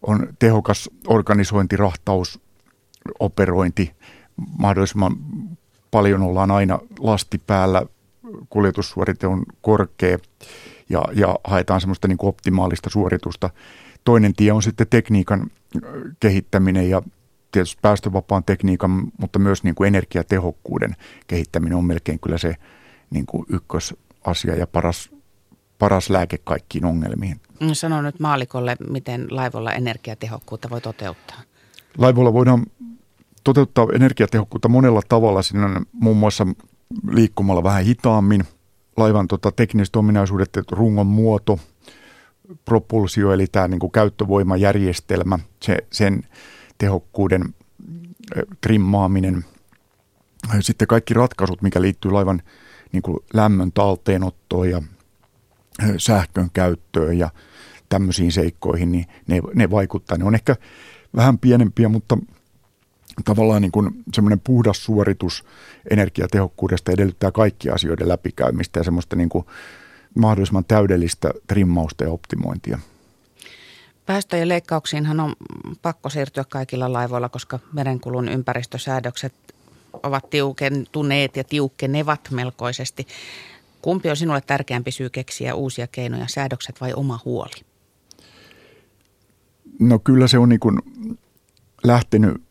on 0.08 0.27
tehokas 0.39 0.89
organisointi, 1.08 1.77
rahtaus, 1.77 2.39
operointi. 3.20 3.91
Mahdollisimman 4.58 5.15
paljon 5.91 6.22
ollaan 6.22 6.51
aina 6.51 6.79
lasti 7.00 7.41
päällä, 7.48 7.86
kuljetussuorite 8.50 9.27
on 9.27 9.43
korkea 9.62 10.17
ja, 10.92 11.04
ja 11.14 11.36
haetaan 11.44 11.82
semmoista 11.82 12.08
niin 12.08 12.18
kuin 12.18 12.30
optimaalista 12.30 12.90
suoritusta. 12.90 13.50
Toinen 14.04 14.34
tie 14.34 14.52
on 14.52 14.64
sitten 14.64 14.88
tekniikan 14.90 15.48
kehittäminen 16.20 16.90
ja 16.90 17.02
tietysti 17.52 17.80
päästövapaan 17.82 18.44
tekniikan, 18.44 19.12
mutta 19.18 19.40
myös 19.40 19.64
niin 19.64 19.76
kuin 19.76 19.88
energiatehokkuuden 19.88 20.96
kehittäminen 21.28 21.78
on 21.78 21.86
melkein 21.86 22.20
kyllä 22.20 22.38
se 22.38 22.56
niin 23.10 23.26
kuin 23.26 23.46
ykkösasia 23.50 24.56
ja 24.56 24.68
paras, 24.68 25.10
paras 25.80 26.10
lääke 26.10 26.38
kaikkiin 26.44 26.86
ongelmiin. 26.86 27.42
Mm, 27.60 27.74
sano 27.74 28.02
nyt 28.02 28.20
maalikolle, 28.20 28.78
miten 28.90 29.28
laivolla 29.30 29.74
energiatehokkuutta 29.74 30.70
voi 30.70 30.82
toteuttaa. 30.82 31.42
Laivolla 31.98 32.34
voidaan 32.34 32.66
toteuttaa 33.44 33.88
energiatehokkuutta 33.94 34.70
monella 34.70 35.02
tavalla. 35.10 35.42
Siinä 35.42 35.66
on 35.66 35.86
muun 35.92 36.18
muassa 36.18 36.48
liikkumalla 37.12 37.64
vähän 37.64 37.84
hitaammin. 37.84 38.44
Laivan 39.01 39.27
tota, 39.27 39.51
tekniset 39.51 39.96
ominaisuudet, 39.96 40.50
rungon 40.72 41.08
muoto, 41.08 41.60
propulsio 42.65 43.34
eli 43.34 43.48
tämä 43.48 43.67
niin 43.67 43.79
kuin 43.79 43.91
käyttövoimajärjestelmä, 43.91 45.39
se, 45.63 45.77
sen 45.91 46.24
tehokkuuden 46.77 47.55
trimmaaminen, 48.62 49.46
sitten 50.60 50.88
kaikki 50.88 51.13
ratkaisut, 51.13 51.62
mikä 51.62 51.81
liittyy 51.81 52.12
laivan 52.12 52.41
niin 52.91 53.01
kuin 53.01 53.17
lämmön 53.34 53.72
talteenottoon 53.72 54.70
ja 54.70 54.81
sähkön 55.98 56.50
käyttöön 56.53 57.17
ja 57.17 57.29
tämmöisiin 57.89 58.31
seikkoihin, 58.31 58.91
niin 58.91 59.05
ne, 59.27 59.41
ne 59.55 59.72
vaikuttaa. 59.72 60.17
Ne 60.17 60.25
on 60.25 60.36
ehkä 60.36 60.55
vähän 61.15 61.39
pienempiä, 61.39 61.89
mutta 61.89 62.17
tavallaan 63.24 63.62
niin 63.62 63.72
kuin 63.72 63.90
semmoinen 64.13 64.40
puhdas 64.40 64.84
suoritus 64.84 65.46
energiatehokkuudesta 65.90 66.92
edellyttää 66.92 67.32
kaikki 67.32 67.70
asioiden 67.70 68.08
läpikäymistä 68.08 68.80
ja 68.80 68.84
semmoista 68.84 69.16
niin 69.16 69.30
kuin 69.30 69.46
mahdollisimman 70.16 70.66
täydellistä 70.66 71.32
trimmausta 71.48 72.04
ja 72.04 72.12
optimointia. 72.12 72.80
Päästöjen 74.06 74.50
leikkauksiinhan 74.50 75.20
on 75.20 75.34
pakko 75.82 76.10
siirtyä 76.10 76.44
kaikilla 76.50 76.94
laivoilla, 76.94 77.30
koska 77.30 77.60
merenkulun 77.74 78.30
ympäristösäädökset 78.30 79.34
ovat 80.04 80.30
tiukentuneet 80.30 81.38
ja 81.38 81.44
tiukkenevat 81.44 82.32
melkoisesti. 82.32 83.08
Kumpi 83.82 84.10
on 84.10 84.18
sinulle 84.18 84.42
tärkeämpi 84.42 84.92
syy 84.92 85.10
keksiä 85.10 85.56
uusia 85.56 85.88
keinoja, 85.88 86.25
säädökset 86.28 86.82
vai 86.82 86.94
oma 86.94 87.20
huoli? 87.25 87.62
No 89.80 90.00
kyllä 90.00 90.28
se 90.28 90.38
on 90.38 90.50
niin 90.50 90.60
kuin 90.60 90.80
lähtenyt, 91.84 92.42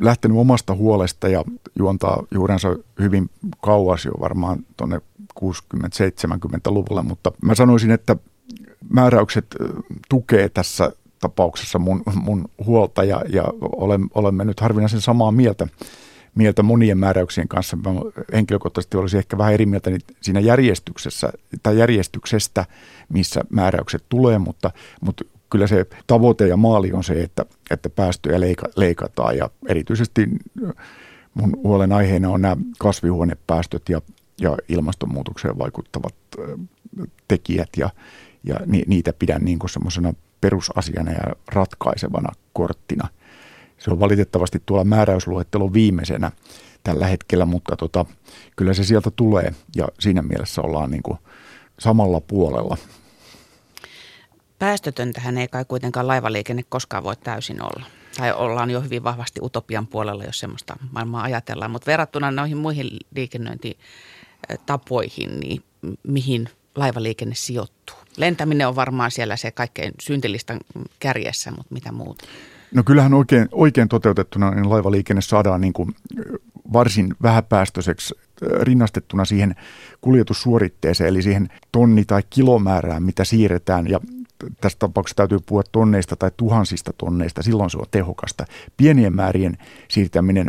lähtenyt 0.00 0.38
omasta 0.38 0.74
huolesta 0.74 1.28
ja 1.28 1.44
juontaa 1.78 2.22
juurensa 2.30 2.76
hyvin 3.00 3.30
kauas 3.60 4.04
jo 4.04 4.12
varmaan 4.20 4.58
tuonne 4.76 5.00
60-70-luvulle, 5.40 7.02
mutta 7.02 7.32
mä 7.42 7.54
sanoisin, 7.54 7.90
että 7.90 8.16
määräykset 8.90 9.56
tukee 10.08 10.48
tässä 10.48 10.92
tapauksessa 11.20 11.78
mun, 11.78 12.02
mun 12.14 12.44
huolta 12.66 13.04
ja, 13.04 13.22
ja 13.28 13.44
olemme 14.14 14.44
nyt 14.44 14.60
harvinaisen 14.60 15.00
samaa 15.00 15.32
mieltä 15.32 15.66
mieltä 16.34 16.62
monien 16.62 16.98
määräyksien 16.98 17.48
kanssa. 17.48 17.76
Mä 17.76 17.82
henkilökohtaisesti 18.32 18.96
olisi 18.96 19.18
ehkä 19.18 19.38
vähän 19.38 19.54
eri 19.54 19.66
mieltä 19.66 19.90
siinä 20.20 20.40
järjestyksessä 20.40 21.32
tai 21.62 21.78
järjestyksestä, 21.78 22.64
missä 23.08 23.40
määräykset 23.50 24.04
tulee, 24.08 24.38
mutta, 24.38 24.70
mutta 25.00 25.24
kyllä 25.52 25.66
se 25.66 25.86
tavoite 26.06 26.48
ja 26.48 26.56
maali 26.56 26.92
on 26.92 27.04
se, 27.04 27.22
että, 27.22 27.46
että 27.70 27.90
päästöjä 27.90 28.40
leika, 28.40 28.66
leikataan. 28.76 29.36
Ja 29.36 29.50
erityisesti 29.68 30.28
mun 31.34 31.58
huolen 31.64 31.92
aiheena 31.92 32.30
on 32.30 32.42
nämä 32.42 32.56
kasvihuonepäästöt 32.78 33.88
ja, 33.88 34.00
ja 34.40 34.56
ilmastonmuutokseen 34.68 35.58
vaikuttavat 35.58 36.14
tekijät. 37.28 37.68
Ja, 37.76 37.90
ja 38.44 38.56
ni, 38.66 38.82
niitä 38.86 39.12
pidän 39.18 39.42
niin 39.44 39.58
kuin 39.58 39.70
semmoisena 39.70 40.14
perusasiana 40.40 41.12
ja 41.12 41.36
ratkaisevana 41.48 42.32
korttina– 42.52 43.08
se 43.82 43.90
on 43.90 44.00
valitettavasti 44.00 44.62
tuolla 44.66 44.84
määräysluettelon 44.84 45.72
viimeisenä 45.72 46.32
tällä 46.84 47.06
hetkellä, 47.06 47.46
mutta 47.46 47.76
tota, 47.76 48.06
kyllä 48.56 48.74
se 48.74 48.84
sieltä 48.84 49.10
tulee. 49.16 49.54
Ja 49.76 49.88
siinä 50.00 50.22
mielessä 50.22 50.62
ollaan 50.62 50.90
niin 50.90 51.02
kuin 51.02 51.18
samalla 51.78 52.20
puolella. 52.20 52.76
Päästötöntähän 54.62 55.38
ei 55.38 55.48
kai 55.48 55.64
kuitenkaan 55.64 56.06
laivaliikenne 56.06 56.62
koskaan 56.68 57.04
voi 57.04 57.16
täysin 57.16 57.62
olla. 57.62 57.86
Tai 58.16 58.32
ollaan 58.32 58.70
jo 58.70 58.80
hyvin 58.80 59.04
vahvasti 59.04 59.40
utopian 59.42 59.86
puolella, 59.86 60.24
jos 60.24 60.38
semmoista 60.38 60.76
maailmaa 60.92 61.22
ajatellaan. 61.22 61.70
Mutta 61.70 61.86
verrattuna 61.86 62.30
noihin 62.30 62.56
muihin 62.56 62.90
liikennöintitapoihin, 63.14 65.40
niin 65.40 65.62
mihin 66.02 66.48
laivaliikenne 66.76 67.34
sijoittuu? 67.34 67.96
Lentäminen 68.16 68.68
on 68.68 68.76
varmaan 68.76 69.10
siellä 69.10 69.36
se 69.36 69.50
kaikkein 69.50 69.92
syntilistan 70.00 70.60
kärjessä, 70.98 71.50
mutta 71.50 71.74
mitä 71.74 71.92
muuta? 71.92 72.24
No 72.74 72.82
kyllähän 72.82 73.14
oikein, 73.14 73.48
oikein 73.52 73.88
toteutettuna 73.88 74.50
niin 74.50 74.70
laivaliikenne 74.70 75.22
saadaan 75.22 75.60
niin 75.60 75.72
kuin 75.72 75.94
varsin 76.72 77.14
vähäpäästöiseksi 77.22 78.14
rinnastettuna 78.60 79.24
siihen 79.24 79.54
kuljetussuoritteeseen, 80.00 81.08
eli 81.08 81.22
siihen 81.22 81.48
tonni- 81.72 82.04
tai 82.04 82.22
kilomäärään, 82.30 83.02
mitä 83.02 83.24
siirretään. 83.24 83.88
Ja 83.88 84.00
tässä 84.60 84.78
tapauksessa 84.78 85.16
täytyy 85.16 85.38
puhua 85.46 85.62
tonneista 85.72 86.16
tai 86.16 86.30
tuhansista 86.36 86.92
tonneista, 86.98 87.42
silloin 87.42 87.70
se 87.70 87.78
on 87.78 87.86
tehokasta. 87.90 88.44
Pienien 88.76 89.16
määrien 89.16 89.58
siirtäminen 89.88 90.46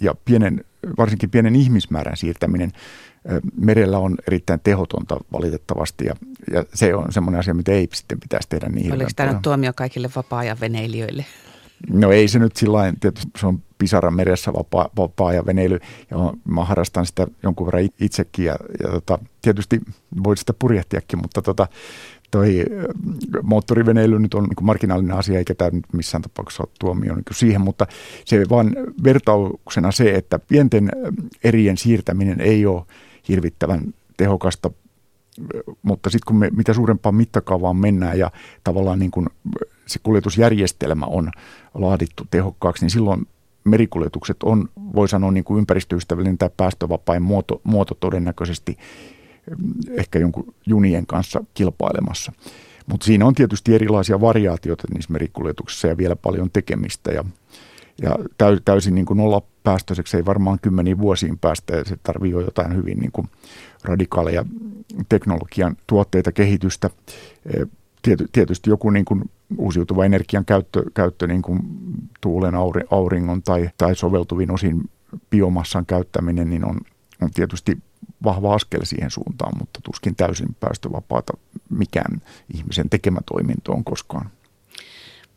ja 0.00 0.14
pienen, 0.24 0.64
varsinkin 0.98 1.30
pienen 1.30 1.56
ihmismäärän 1.56 2.16
siirtäminen 2.16 2.72
merellä 3.56 3.98
on 3.98 4.16
erittäin 4.26 4.60
tehotonta 4.64 5.16
valitettavasti 5.32 6.04
ja, 6.04 6.14
ja 6.52 6.64
se 6.74 6.94
on 6.94 7.12
semmoinen 7.12 7.38
asia, 7.38 7.54
mitä 7.54 7.72
ei 7.72 7.88
sitten 7.92 8.20
pitäisi 8.20 8.48
tehdä 8.48 8.68
niin 8.68 8.92
Oliko 8.92 9.10
tämä 9.16 9.32
nyt 9.32 9.42
tuomio 9.42 9.72
kaikille 9.72 10.10
vapaa-ajan 10.16 10.60
veneilijöille? 10.60 11.24
No 11.90 12.12
ei 12.12 12.28
se 12.28 12.38
nyt 12.38 12.56
sillä 12.56 12.92
tietysti 13.00 13.30
se 13.38 13.46
on 13.46 13.62
pisara 13.78 14.10
meressä 14.10 14.52
vapaa, 14.52 14.88
vapaa 14.96 15.32
ja 15.32 15.46
veneily 15.46 15.78
ja 16.10 16.16
mä 16.44 16.64
harrastan 16.64 17.06
sitä 17.06 17.26
jonkun 17.42 17.66
verran 17.66 17.88
itsekin 18.00 18.44
ja, 18.44 18.56
ja 18.82 18.88
tota, 18.88 19.18
tietysti 19.42 19.80
voi 20.24 20.36
sitä 20.36 20.54
purjehtiakin, 20.58 21.18
mutta 21.22 21.42
tota, 21.42 21.68
toi 22.36 22.64
moottoriveneily 23.42 24.18
nyt 24.18 24.34
on 24.34 24.42
niin 24.42 24.66
marginaalinen 24.66 25.16
asia, 25.16 25.38
eikä 25.38 25.54
tämä 25.54 25.70
nyt 25.70 25.84
missään 25.92 26.22
tapauksessa 26.22 26.62
ole 26.62 26.70
tuomio 26.80 27.14
niin 27.14 27.24
siihen, 27.32 27.60
mutta 27.60 27.86
se 28.24 28.44
vaan 28.50 28.76
vertauksena 29.04 29.92
se, 29.92 30.14
että 30.14 30.38
pienten 30.38 30.90
erien 31.44 31.76
siirtäminen 31.76 32.40
ei 32.40 32.66
ole 32.66 32.82
hirvittävän 33.28 33.94
tehokasta 34.16 34.70
mutta 35.82 36.10
sitten 36.10 36.26
kun 36.26 36.36
me 36.36 36.50
mitä 36.56 36.72
suurempaan 36.72 37.14
mittakaavaan 37.14 37.76
mennään 37.76 38.18
ja 38.18 38.30
tavallaan 38.64 38.98
niin 38.98 39.10
kuin 39.10 39.26
se 39.86 39.98
kuljetusjärjestelmä 40.02 41.06
on 41.06 41.30
laadittu 41.74 42.26
tehokkaaksi, 42.30 42.84
niin 42.84 42.90
silloin 42.90 43.26
merikuljetukset 43.64 44.36
on, 44.42 44.68
voi 44.94 45.08
sanoa, 45.08 45.30
niin 45.30 45.44
kuin 45.44 45.58
ympäristöystävällinen 45.58 46.38
tai 46.38 46.50
päästövapain 46.56 47.22
muoto, 47.22 47.60
muoto 47.64 47.94
todennäköisesti 48.00 48.78
ehkä 49.90 50.18
jonkun 50.18 50.54
junien 50.66 51.06
kanssa 51.06 51.44
kilpailemassa. 51.54 52.32
Mutta 52.86 53.06
siinä 53.06 53.26
on 53.26 53.34
tietysti 53.34 53.74
erilaisia 53.74 54.20
variaatioita 54.20 54.84
niissä 54.94 55.12
merikuljetuksissa 55.12 55.88
ja 55.88 55.96
vielä 55.96 56.16
paljon 56.16 56.50
tekemistä 56.52 57.12
ja, 57.12 57.24
ja 58.02 58.16
täysin 58.64 58.94
niin 58.94 59.06
kuin 59.06 59.20
olla 59.20 59.42
päästöiseksi 59.62 60.16
ei 60.16 60.24
varmaan 60.24 60.58
kymmeniin 60.62 60.98
vuosiin 60.98 61.38
päästä 61.38 61.76
ja 61.76 61.84
se 61.84 61.96
tarvii 62.02 62.30
jo 62.30 62.40
jotain 62.40 62.76
hyvin 62.76 62.98
niin 62.98 63.12
kuin 63.12 63.28
radikaaleja 63.84 64.44
teknologian 65.08 65.76
tuotteita, 65.86 66.32
kehitystä. 66.32 66.90
Tiety, 68.02 68.28
tietysti 68.32 68.70
joku 68.70 68.90
niin 68.90 69.04
kuin 69.04 69.30
uusiutuva 69.58 70.04
energian 70.04 70.44
käyttö, 70.44 70.82
käyttö 70.94 71.26
niin 71.26 71.42
kuin 71.42 71.60
tuulen, 72.20 72.54
auringon 72.90 73.42
tai, 73.42 73.70
tai 73.78 73.96
soveltuvin 73.96 74.50
osin 74.50 74.90
biomassan 75.30 75.86
käyttäminen 75.86 76.50
niin 76.50 76.64
on, 76.64 76.80
on 77.22 77.30
tietysti 77.34 77.78
vahva 78.24 78.54
askel 78.54 78.80
siihen 78.84 79.10
suuntaan, 79.10 79.58
mutta 79.58 79.80
tuskin 79.84 80.16
täysin 80.16 80.56
päästövapaata 80.60 81.32
mikään 81.70 82.22
ihmisen 82.54 82.90
tekemä 82.90 83.20
toiminto 83.26 83.72
on 83.72 83.84
koskaan. 83.84 84.30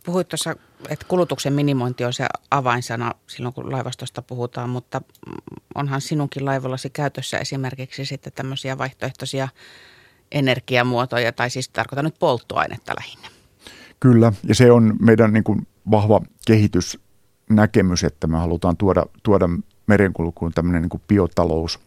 Puhuit 0.06 0.28
tuossa, 0.28 0.56
että 0.90 1.06
kulutuksen 1.08 1.54
minimointi 1.54 2.06
on 2.06 2.14
se 2.14 2.26
avainsana 2.52 3.12
silloin, 3.28 3.54
kun 3.54 3.72
laivastosta 3.72 4.22
puhutaan, 4.22 4.70
mutta 4.70 5.02
onhan 5.76 6.02
sinunkin 6.02 6.46
laivallasi 6.46 6.90
käytössä 6.90 7.38
esimerkiksi 7.38 8.06
sitten 8.06 8.34
tämmöisiä 8.34 8.78
vaihtoehtoisia 8.78 9.48
energiamuotoja, 10.32 11.32
tai 11.32 11.50
siis 11.50 11.70
tarkoitan 11.70 12.06
nyt 12.06 12.20
polttoainetta 12.20 12.94
lähinnä. 13.00 13.28
Kyllä, 14.00 14.34
ja 14.44 14.56
se 14.56 14.72
on 14.72 14.96
meidän 15.00 15.34
niin 15.34 15.44
kuin 15.44 15.68
vahva 15.92 16.22
kehitysnäkemys, 16.48 18.04
että 18.04 18.28
me 18.28 18.38
halutaan 18.38 18.78
tuoda, 18.78 19.06
tuoda 19.24 19.50
merenkulkuun 19.88 20.52
tämmöinen 20.52 20.82
niin 20.82 20.90
kuin 20.90 21.04
biotalous 21.08 21.80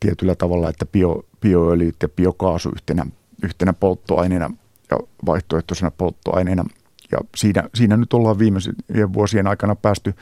tietyllä 0.00 0.34
tavalla, 0.34 0.70
että 0.70 0.86
bio, 0.86 1.22
bioöljyt 1.40 1.96
ja 2.02 2.08
biokaasu 2.08 2.68
yhtenä, 2.68 3.06
yhtenä 3.44 3.72
polttoaineena 3.72 4.50
ja 4.90 4.98
vaihtoehtoisena 5.26 5.90
polttoaineena. 5.90 6.64
Ja 7.12 7.18
siinä, 7.36 7.68
siinä 7.74 7.96
nyt 7.96 8.12
ollaan 8.12 8.38
viimeisen 8.38 8.74
vuosien 9.12 9.46
aikana 9.46 9.74
päästy 9.74 10.14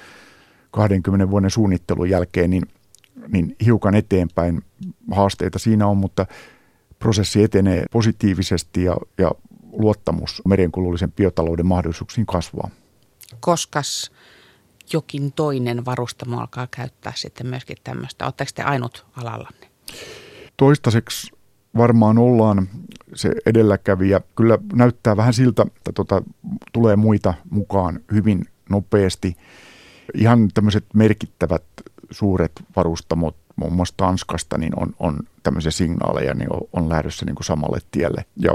20 0.71 1.31
vuoden 1.31 1.51
suunnittelun 1.51 2.11
jälkeen 2.11 2.51
niin, 2.51 2.63
niin 3.33 3.57
hiukan 3.65 3.95
eteenpäin. 3.95 4.63
Haasteita 5.11 5.59
siinä 5.59 5.87
on, 5.87 5.97
mutta 5.97 6.27
prosessi 6.99 7.43
etenee 7.43 7.85
positiivisesti 7.91 8.85
ja, 8.85 8.97
ja 9.19 9.31
luottamus 9.73 10.43
merenkulullisen 10.49 11.13
biotalouden 11.13 11.67
mahdollisuuksiin 11.67 12.27
kasvaa. 12.27 12.71
Koskas 13.41 14.13
jokin 14.93 15.33
toinen 15.33 15.85
varustamo 15.85 16.41
alkaa 16.41 16.69
käyttää 16.71 17.13
sitten 17.17 17.47
myöskin 17.47 17.77
tämmöistä? 17.85 18.25
Oletteko 18.25 18.51
te 18.55 18.63
ainut 18.63 19.07
alallanne? 19.17 19.67
Toistaiseksi 20.57 21.33
varmaan 21.77 22.19
ollaan 22.19 22.69
se 23.15 23.33
edelläkävijä. 23.47 24.21
Kyllä 24.37 24.59
näyttää 24.73 25.17
vähän 25.17 25.35
siltä, 25.35 25.63
että 25.77 25.93
tota, 25.95 26.23
tulee 26.73 26.97
muita 26.97 27.35
mukaan 27.51 28.01
hyvin 28.13 28.45
nopeasti. 28.71 29.37
Ihan 30.15 30.49
tämmöiset 30.55 30.85
merkittävät 30.95 31.65
suuret 32.11 32.53
varustamot 32.77 33.37
muun 33.59 33.73
muassa 33.73 33.95
Tanskasta, 33.97 34.59
niin 34.59 34.73
on, 34.77 34.95
on 34.99 35.19
tämmöisiä 35.43 35.71
signaaleja, 35.71 36.35
niin 36.35 36.53
on, 36.53 36.61
on 36.73 36.89
lähdössä 36.89 37.27
niin 37.27 37.35
kuin 37.35 37.45
samalle 37.45 37.79
tielle. 37.91 38.25
Ja 38.37 38.53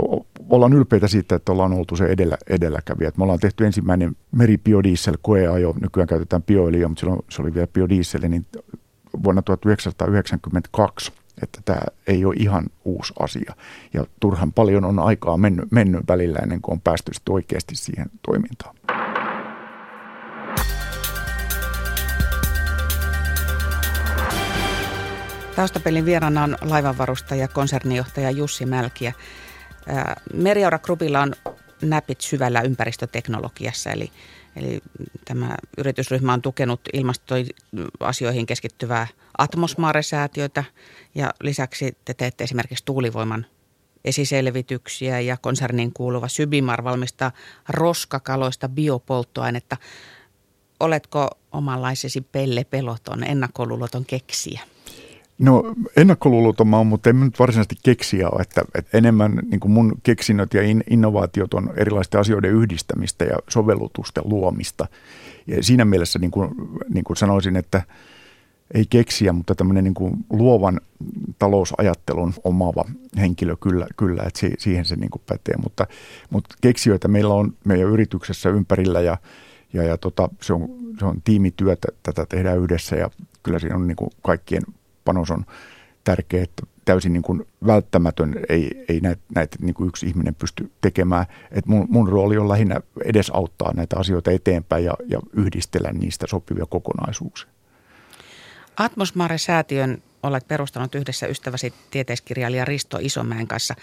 ollaan 0.50 0.74
ylpeitä 0.74 1.08
siitä, 1.08 1.36
että 1.36 1.52
ollaan 1.52 1.74
oltu 1.74 1.96
se 1.96 2.06
edellä, 2.06 2.38
edelläkävijä. 2.50 3.12
me 3.18 3.24
ollaan 3.24 3.40
tehty 3.40 3.66
ensimmäinen 3.66 4.16
meribiodiesel 4.32 5.18
koeajo, 5.22 5.76
nykyään 5.82 6.08
käytetään 6.08 6.44
bioöljyä, 6.44 6.88
mutta 6.88 7.00
silloin 7.00 7.22
se 7.30 7.42
oli 7.42 7.54
vielä 7.54 7.68
biodiesel, 7.68 8.22
niin 8.30 8.46
vuonna 9.24 9.42
1992. 9.42 11.12
että 11.42 11.60
tämä 11.66 11.82
ei 12.08 12.26
ole 12.26 12.36
ihan 12.38 12.66
uusi 12.86 13.14
asia. 13.20 13.56
Ja 13.94 14.06
turhan 14.20 14.54
paljon 14.54 14.86
on 14.86 15.00
aikaa 15.00 15.38
mennyt, 15.38 15.72
mennyt 15.72 16.02
välillä 16.08 16.40
ennen 16.40 16.62
kuin 16.62 16.74
on 16.74 16.82
päästy 16.82 17.12
oikeasti 17.30 17.76
siihen 17.76 18.08
toimintaan. 18.26 18.76
Taustapelin 25.56 26.06
vieraana 26.06 26.44
on 26.44 26.58
laivanvarustaja, 26.62 27.48
konsernijohtaja 27.48 28.32
Jussi 28.32 28.66
Mälkiä. 28.66 29.14
Meriaura 30.34 30.80
Groupilla 30.80 31.22
on 31.22 31.36
näpit 31.82 32.22
syvällä 32.22 32.62
ympäristöteknologiassa, 32.62 33.92
eli, 33.92 34.12
eli 34.56 34.82
tämä 35.26 35.56
yritysryhmä 35.78 36.34
on 36.34 36.42
tukenut 36.42 36.82
ilmastoasioihin 36.94 38.46
keskittyvää 38.46 39.08
Atmosmare-säätiötä 39.38 40.64
ja 41.16 41.34
lisäksi 41.42 41.98
te 42.06 42.14
teette 42.14 42.44
esimerkiksi 42.44 42.86
tuulivoiman 42.86 43.46
esiselvityksiä 44.06 45.20
ja 45.20 45.38
konserniin 45.38 45.94
kuuluva 45.94 46.28
Sybimar 46.28 46.84
valmistaa 46.84 47.32
roskakaloista 47.70 48.70
biopolttoainetta. 48.70 49.78
Oletko 50.80 51.30
omanlaisesi 51.52 52.22
Pelle 52.22 52.64
Peloton 52.64 53.24
ennakkoluuloton 53.24 54.06
keksiä? 54.06 54.60
No 55.40 55.74
ennakkoluuloton 55.96 56.74
oon, 56.74 56.88
mutta 56.88 57.10
en 57.10 57.20
nyt 57.20 57.40
varsinaisesti 57.40 57.76
keksiä 57.84 58.30
ole, 58.30 58.42
että, 58.42 58.62
että 58.76 58.98
enemmän 58.98 59.40
niin 59.52 59.60
kuin 59.60 59.72
mun 59.72 59.94
keksinnöt 60.04 60.54
ja 60.54 60.62
in, 60.62 60.84
innovaatiot 60.90 61.54
on 61.54 61.74
erilaisten 61.78 62.20
asioiden 62.20 62.52
yhdistämistä 62.52 63.26
ja 63.26 63.38
sovellutusten 63.48 64.24
luomista. 64.26 64.88
Ja 65.48 65.64
siinä 65.64 65.86
mielessä 65.86 66.20
niin 66.20 66.32
kuin, 66.32 66.50
niin 66.94 67.04
kuin 67.04 67.18
sanoisin, 67.18 67.56
että 67.56 67.82
ei 68.74 68.86
keksiä, 68.90 69.34
mutta 69.34 69.56
tämmöinen 69.56 69.84
niin 69.84 69.94
kuin 69.94 70.14
luovan 70.30 70.82
talousajattelun 71.40 72.34
omaava 72.44 72.86
henkilö 73.18 73.56
kyllä, 73.56 73.88
kyllä 73.98 74.24
että 74.28 74.40
siihen 74.58 74.86
se 74.86 74.96
niin 74.96 75.10
kuin 75.10 75.22
pätee. 75.26 75.56
Mutta, 75.64 75.88
mutta 76.30 76.56
keksijöitä 76.62 77.08
meillä 77.08 77.34
on 77.34 77.54
meidän 77.66 77.90
yrityksessä 77.90 78.50
ympärillä 78.50 79.02
ja, 79.02 79.18
ja, 79.74 79.84
ja 79.84 79.98
tota, 79.98 80.30
se, 80.42 80.54
on, 80.54 80.70
se 81.00 81.06
on 81.06 81.22
tiimityötä, 81.24 81.88
tätä 82.04 82.26
tehdään 82.26 82.60
yhdessä 82.60 82.96
ja 82.96 83.10
kyllä 83.44 83.60
siinä 83.60 83.76
on 83.76 83.88
niin 83.88 83.96
kuin 83.96 84.12
kaikkien 84.22 84.64
panos 85.06 85.32
on 85.32 85.46
tärkeä, 86.04 86.44
että 86.44 86.64
täysin 86.86 87.14
niin 87.14 87.24
kuin 87.24 87.48
välttämätön, 87.66 88.36
ei, 88.50 88.86
ei 88.90 89.00
näitä, 89.00 89.22
näitä 89.36 89.58
niin 89.62 89.74
kuin 89.74 89.88
yksi 89.88 90.06
ihminen 90.06 90.36
pysty 90.36 90.72
tekemään. 90.82 91.26
Et 91.52 91.66
mun, 91.66 91.88
mun 91.90 92.10
rooli 92.10 92.38
on 92.38 92.50
lähinnä 92.50 92.82
edesauttaa 93.06 93.74
näitä 93.74 93.96
asioita 94.00 94.32
eteenpäin 94.32 94.86
ja, 94.86 94.94
ja 95.08 95.20
yhdistellä 95.34 95.92
niistä 95.92 96.28
sopivia 96.28 96.66
kokonaisuuksia. 96.66 97.50
Atmosmare-säätiön 98.78 100.02
olet 100.24 100.48
perustanut 100.48 100.96
yhdessä 100.96 101.28
ystäväsi 101.28 101.74
tieteiskirjailija 101.92 102.66
Risto 102.66 102.98
Isomäen 103.02 103.48
kanssa. 103.48 103.76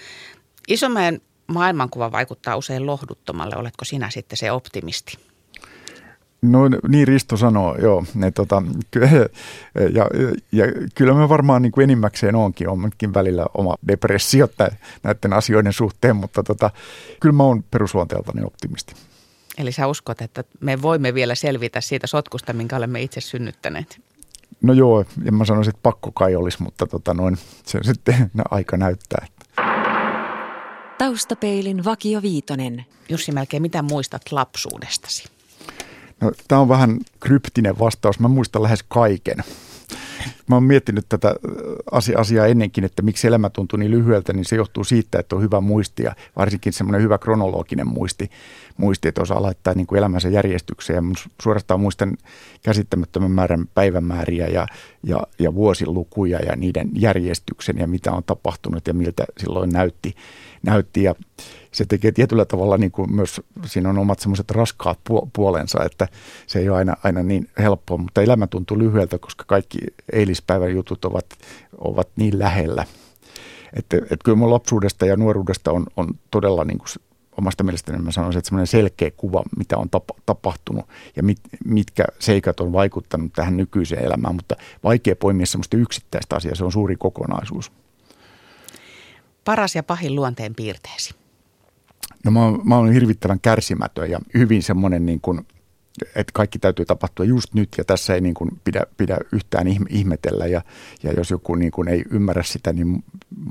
Isomäen 0.69 1.21
maailmankuva 1.47 2.13
vaikuttaa 2.13 2.57
usein 2.57 2.87
lohduttomalle. 2.87 3.57
Oletko 3.57 3.85
sinä 3.85 4.11
sitten 4.11 4.37
se 4.37 4.53
optimisti? 4.53 5.30
No 6.43 6.61
niin 6.89 7.09
Risto 7.09 7.37
sanoo, 7.37 7.77
joo. 7.77 8.05
Ne, 8.15 8.31
tota, 8.31 8.63
ja, 9.95 10.07
ja, 10.53 10.65
kyllä 10.95 11.15
me 11.15 11.29
varmaan 11.29 11.63
niin 11.63 11.73
kuin 11.73 11.85
enimmäkseen 11.85 12.35
onkin, 12.35 12.69
onkin 12.69 13.15
välillä 13.15 13.47
oma 13.55 13.75
depressio 13.89 14.49
näiden 15.03 15.33
asioiden 15.33 15.73
suhteen, 15.73 16.17
mutta 16.17 16.43
tota, 16.43 16.71
kyllä 17.21 17.33
mä 17.33 17.43
oon 17.43 17.65
perusluonteeltani 17.71 18.43
optimisti. 18.43 18.95
Eli 19.59 19.73
sä 19.73 19.87
uskot, 19.87 20.21
että 20.21 20.45
me 20.61 20.83
voimme 20.83 21.15
vielä 21.15 21.35
selvitä 21.35 21.81
siitä 21.81 22.07
sotkusta, 22.07 22.53
minkä 22.53 22.77
olemme 22.77 23.03
itse 23.03 23.21
synnyttäneet? 23.21 24.01
No 24.63 24.73
joo, 24.73 25.05
en 25.25 25.35
mä 25.35 25.45
sanoisin, 25.45 25.71
että 25.71 25.83
pakko 25.83 26.13
kai 26.13 26.37
olisi, 26.37 26.63
mutta 26.63 26.87
tota 26.87 27.15
noin, 27.15 27.39
se 27.67 27.79
sitten 27.93 28.31
aika 28.51 28.77
näyttää. 28.77 29.27
Taustapeilin 30.99 31.85
Vakio 31.85 32.23
Viitonen. 32.23 32.85
Jussi, 33.09 33.33
melkein 33.33 33.63
mitä 33.63 33.83
muistat 33.83 34.23
lapsuudestasi? 34.33 35.40
No, 36.21 36.33
tämä 36.49 36.61
on 36.61 36.69
vähän 36.69 36.99
kryptinen 37.21 37.79
vastaus. 37.79 38.21
Mä 38.21 38.29
muistan 38.29 38.63
lähes 38.63 38.83
kaiken. 38.83 39.37
Mä 40.49 40.57
oon 40.57 40.65
miettinyt 40.65 41.07
tätä 41.09 41.35
asiaa 42.17 42.47
ennenkin, 42.47 42.85
että 42.85 43.03
miksi 43.03 43.27
elämä 43.27 43.51
tuntuu 43.51 43.79
niin 43.79 43.91
lyhyeltä, 43.91 44.33
niin 44.33 44.45
se 44.45 44.57
johtuu 44.57 44.85
siitä, 44.85 45.19
että 45.19 45.37
on 45.37 45.43
hyvä 45.43 45.61
muisti 45.61 46.03
ja 46.03 46.15
varsinkin 46.37 46.73
semmoinen 46.73 47.03
hyvä 47.03 47.19
kronologinen 47.19 47.89
muisti, 47.89 48.31
muisti 48.77 49.09
että 49.09 49.23
osaa 49.23 49.43
laittaa 49.43 49.75
niin 49.75 49.87
kuin 49.87 49.99
elämänsä 49.99 50.29
järjestykseen. 50.29 51.05
Ja 51.05 51.29
suorastaan 51.43 51.81
muistan 51.81 52.17
käsittämättömän 52.63 53.31
määrän 53.31 53.65
päivämääriä 53.75 54.47
ja, 54.47 54.67
ja, 55.03 55.21
ja 55.39 55.55
vuosilukuja 55.55 56.39
ja 56.39 56.57
niiden 56.57 56.91
järjestyksen 56.95 57.79
ja 57.79 57.87
mitä 57.87 58.13
on 58.13 58.25
tapahtunut 58.25 58.87
ja 58.87 58.95
miltä 58.95 59.25
silloin 59.39 59.71
näytti. 59.71 60.15
Näytti. 60.63 61.03
Ja 61.03 61.15
se 61.73 61.85
tekee 61.85 62.13
tietyllä 62.13 62.45
tavalla 62.45 62.77
niin 62.77 62.91
kuin 62.91 63.15
myös, 63.15 63.41
siinä 63.67 63.91
on 63.91 63.99
omat 63.99 64.19
semmoiset 64.19 64.51
raskaat 64.51 64.99
puolensa, 65.33 65.85
että 65.85 66.09
se 66.47 66.59
ei 66.59 66.69
ole 66.69 66.79
aina, 66.79 66.97
aina 67.05 67.23
niin 67.23 67.49
helppoa, 67.59 67.99
mutta 67.99 68.23
elämä 68.23 68.47
tuntuu 68.47 68.79
lyhyeltä, 68.79 69.19
koska 69.19 69.45
kaikki 69.47 69.79
eilispäivän 70.13 70.73
jutut 70.73 71.05
ovat, 71.05 71.27
ovat 71.79 72.09
niin 72.17 72.39
lähellä. 72.39 72.85
Että, 73.77 73.97
että 73.97 74.25
kyllä 74.25 74.39
mun 74.39 74.51
lapsuudesta 74.51 75.07
ja 75.07 75.17
nuoruudesta 75.17 75.73
on, 75.73 75.87
on 75.97 76.09
todella 76.31 76.65
niin 76.65 76.79
kuin 76.79 76.89
omasta 77.39 77.65
mielestäni 77.65 77.99
mä 77.99 78.13
sanoisin, 78.13 78.39
että 78.39 78.49
semmoinen 78.49 78.67
selkeä 78.67 79.11
kuva, 79.11 79.43
mitä 79.57 79.79
on 79.79 79.91
tapa, 79.91 80.15
tapahtunut 80.27 80.87
ja 81.17 81.23
mit, 81.23 81.39
mitkä 81.65 82.05
seikat 82.19 82.61
on 82.61 82.73
vaikuttanut 82.73 83.33
tähän 83.33 83.57
nykyiseen 83.57 84.05
elämään, 84.05 84.35
mutta 84.35 84.57
vaikea 84.85 85.17
poimia 85.17 85.47
semmoista 85.47 85.77
yksittäistä 85.77 86.37
asiaa, 86.37 86.55
se 86.55 86.65
on 86.65 86.73
suuri 86.73 86.97
kokonaisuus. 86.97 87.73
Paras 89.51 89.75
ja 89.75 89.83
pahin 89.83 90.15
luonteen 90.15 90.55
piirteesi? 90.55 91.15
No 92.25 92.31
mä 92.31 92.45
oon, 92.45 92.61
mä 92.65 92.77
oon 92.77 92.93
hirvittävän 92.93 93.41
kärsimätön 93.41 94.11
ja 94.11 94.19
hyvin 94.35 94.63
semmoinen 94.63 95.07
niin 95.07 95.21
kuin, 95.21 95.47
että 96.15 96.33
kaikki 96.33 96.59
täytyy 96.59 96.85
tapahtua 96.85 97.27
just 97.27 97.55
nyt 97.55 97.69
ja 97.79 97.85
tässä 97.85 98.15
ei 98.15 98.21
niin 98.21 98.35
kuin 98.35 98.51
pidä, 98.65 98.83
pidä 98.97 99.19
yhtään 99.33 99.67
ihmetellä. 99.89 100.47
Ja, 100.47 100.63
ja 101.03 101.13
jos 101.13 101.31
joku 101.31 101.55
niin 101.55 101.71
kuin 101.71 101.89
ei 101.89 102.05
ymmärrä 102.11 102.43
sitä, 102.43 102.73
niin 102.73 103.05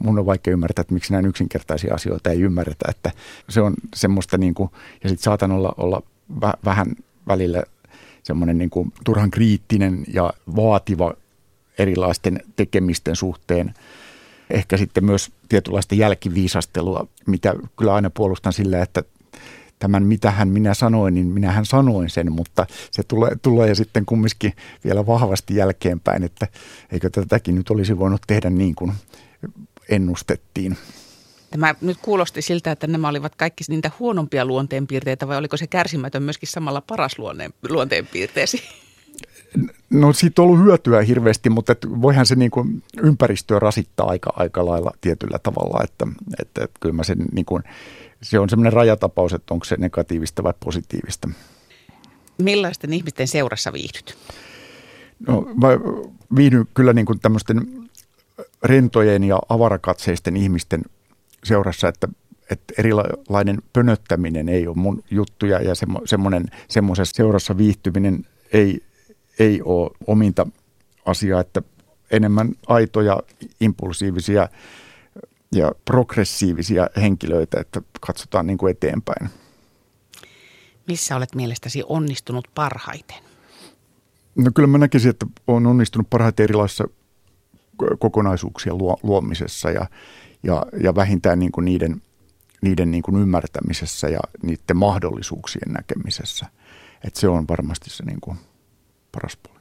mun 0.04 0.20
on 0.20 0.26
vaikea 0.26 0.54
ymmärtää, 0.54 0.82
että 0.82 0.94
miksi 0.94 1.14
näin 1.14 1.26
yksinkertaisia 1.26 1.94
asioita 1.94 2.30
ei 2.30 2.42
ymmärretä, 2.42 2.86
että 2.90 3.12
se 3.50 3.62
on 3.62 3.74
semmoista 3.96 4.38
niin 4.38 4.54
kuin, 4.54 4.70
ja 5.04 5.10
sitten 5.10 5.24
saatan 5.24 5.52
olla, 5.52 5.74
olla 5.78 6.02
vä, 6.42 6.54
vähän 6.66 6.88
välillä 7.28 7.64
semmoinen 8.24 8.58
niin 8.58 8.70
kuin 8.70 8.94
turhan 9.06 9.32
kriittinen 9.32 10.04
ja 10.14 10.34
vaativa 10.56 11.14
erilaisten 11.78 12.44
tekemisten 12.56 13.16
suhteen– 13.16 13.74
ehkä 14.50 14.78
sitten 14.78 15.06
myös 15.06 15.32
tietynlaista 15.50 15.96
jälkiviisastelua, 15.96 17.08
mitä 17.28 17.54
kyllä 17.78 17.94
aina 17.94 18.10
puolustan 18.10 18.54
sillä, 18.54 18.82
että 18.82 19.04
tämän 19.80 20.04
mitähän 20.04 20.48
minä 20.48 20.74
sanoin, 20.74 21.14
niin 21.14 21.28
minähän 21.28 21.66
sanoin 21.66 22.10
sen, 22.10 22.32
mutta 22.32 22.66
se 22.92 23.04
tulee, 23.04 23.32
tulee 23.42 23.76
sitten 23.76 24.06
kumminkin 24.06 24.54
vielä 24.84 25.06
vahvasti 25.06 25.56
jälkeenpäin, 25.56 26.24
että 26.24 26.48
eikö 26.92 27.10
tätäkin 27.10 27.56
nyt 27.56 27.70
olisi 27.70 28.00
voinut 28.00 28.22
tehdä 28.28 28.50
niin 28.50 28.76
kuin 28.76 28.92
ennustettiin. 29.90 30.78
Tämä 31.52 31.76
nyt 31.82 31.98
kuulosti 32.02 32.42
siltä, 32.42 32.72
että 32.72 32.88
nämä 32.88 33.08
olivat 33.08 33.36
kaikki 33.36 33.64
niitä 33.68 33.92
huonompia 34.00 34.46
luonteenpiirteitä 34.46 35.28
vai 35.28 35.38
oliko 35.38 35.58
se 35.58 35.68
kärsimätön 35.68 36.24
myöskin 36.24 36.50
samalla 36.50 36.82
paras 36.82 37.16
luonteenpiirteesi? 37.70 38.64
No 39.90 40.14
siitä 40.14 40.42
on 40.42 40.48
ollut 40.48 40.64
hyötyä 40.66 41.02
hirveästi, 41.02 41.50
mutta 41.50 41.72
et 41.72 41.86
voihan 42.02 42.26
se 42.26 42.36
niin 42.36 42.52
kuin 42.52 42.84
ympäristöä 43.04 43.60
rasittaa 43.60 44.08
aika, 44.08 44.34
aika 44.36 44.66
lailla 44.66 44.92
tietyllä 45.02 45.40
tavalla, 45.40 45.84
että, 45.84 46.08
että, 46.40 46.64
että 46.64 46.80
kyllä 46.80 46.96
mä 46.96 47.04
sen 47.04 47.26
niin 47.32 47.46
kuin, 47.46 47.64
se 48.22 48.40
on 48.40 48.50
semmoinen 48.50 48.74
rajatapaus, 48.74 49.34
että 49.34 49.54
onko 49.54 49.66
se 49.66 49.76
negatiivista 49.80 50.44
vai 50.44 50.54
positiivista. 50.60 51.30
Millaisten 52.38 52.94
ihmisten 52.94 53.28
seurassa 53.28 53.74
viihdyt? 53.74 54.18
No 55.28 55.42
mä 55.42 55.68
viihdyn 56.36 56.66
kyllä 56.74 56.94
niin 56.94 57.06
kuin 57.06 57.20
tämmöisten 57.20 57.90
rentojen 58.64 59.24
ja 59.24 59.40
avarakatseisten 59.50 60.38
ihmisten 60.38 60.82
seurassa, 61.44 61.88
että, 61.88 62.08
että 62.52 62.74
erilainen 62.78 63.62
pönöttäminen 63.74 64.50
ei 64.50 64.68
ole 64.68 64.76
mun 64.76 65.04
juttuja 65.12 65.62
ja 65.62 65.74
semmoinen, 66.06 66.46
semmoisessa 66.68 67.16
seurassa 67.16 67.58
viihtyminen 67.58 68.26
ei 68.54 68.84
ei 69.40 69.62
ole 69.62 69.92
ominta 70.08 70.48
asiaa, 71.06 71.42
että 71.42 71.62
enemmän 72.12 72.50
aitoja, 72.68 73.20
impulsiivisia 73.62 74.50
ja 75.52 75.72
progressiivisia 75.86 76.90
henkilöitä, 76.98 77.60
että 77.60 77.82
katsotaan 78.02 78.48
niin 78.48 78.58
kuin 78.58 78.72
eteenpäin. 78.72 79.30
Missä 80.88 81.16
olet 81.16 81.36
mielestäsi 81.36 81.84
onnistunut 81.88 82.48
parhaiten? 82.56 83.18
No 84.36 84.52
kyllä 84.56 84.68
mä 84.68 84.78
näkisin, 84.78 85.10
että 85.10 85.26
olen 85.48 85.68
onnistunut 85.68 86.10
parhaiten 86.10 86.44
erilaisissa 86.44 86.88
kokonaisuuksien 88.00 88.78
luomisessa 89.04 89.72
ja, 89.72 89.86
ja, 90.44 90.66
ja 90.84 90.96
vähintään 90.96 91.40
niin 91.40 91.52
kuin 91.52 91.66
niiden, 91.66 92.02
niiden 92.62 92.92
niin 92.92 93.04
kuin 93.04 93.22
ymmärtämisessä 93.22 94.10
ja 94.10 94.20
niiden 94.44 94.78
mahdollisuuksien 94.78 95.74
näkemisessä. 95.74 96.46
Että 97.04 97.20
se 97.20 97.28
on 97.28 97.48
varmasti 97.48 97.90
se 97.90 98.06
niin 98.06 98.22
kuin 98.22 98.38
paras 99.12 99.38
puoli. 99.44 99.60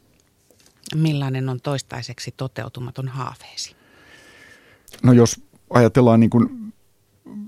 Millainen 0.94 1.48
on 1.48 1.60
toistaiseksi 1.60 2.34
toteutumaton 2.36 3.08
haaveesi? 3.08 3.76
No 5.02 5.12
jos 5.12 5.40
ajatellaan 5.70 6.20
niin 6.20 6.30
kuin 6.30 6.72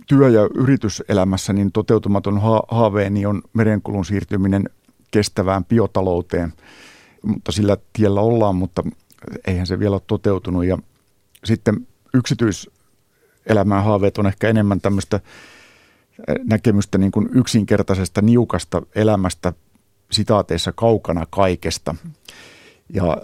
työ- 0.07 0.29
ja 0.29 0.49
yrityselämässä, 0.55 1.53
niin 1.53 1.73
toteutumaton 1.73 2.41
haaveeni 2.71 3.27
on 3.27 3.43
merenkulun 3.53 4.05
siirtyminen 4.05 4.71
kestävään 5.11 5.65
biotalouteen. 5.65 6.53
Mutta 7.23 7.53
sillä 7.53 7.77
tiellä 7.93 8.21
ollaan, 8.21 8.57
mutta 8.57 8.83
eihän 9.47 9.67
se 9.67 9.79
vielä 9.79 9.95
ole 9.95 10.03
toteutunut. 10.07 10.65
Ja 10.65 10.79
sitten 11.45 11.87
yksityiselämän 12.15 13.85
haaveet 13.85 14.19
on 14.19 14.27
ehkä 14.27 14.49
enemmän 14.49 14.81
tämmöistä 14.81 15.21
näkemystä 16.45 16.99
niin 16.99 17.13
kuin 17.13 17.29
yksinkertaisesta 17.35 18.23
niukasta 18.23 18.83
elämästä 18.95 19.53
sitaateissa 20.13 20.73
kaukana 20.73 21.27
kaikesta. 21.31 21.95
Ja 22.95 23.17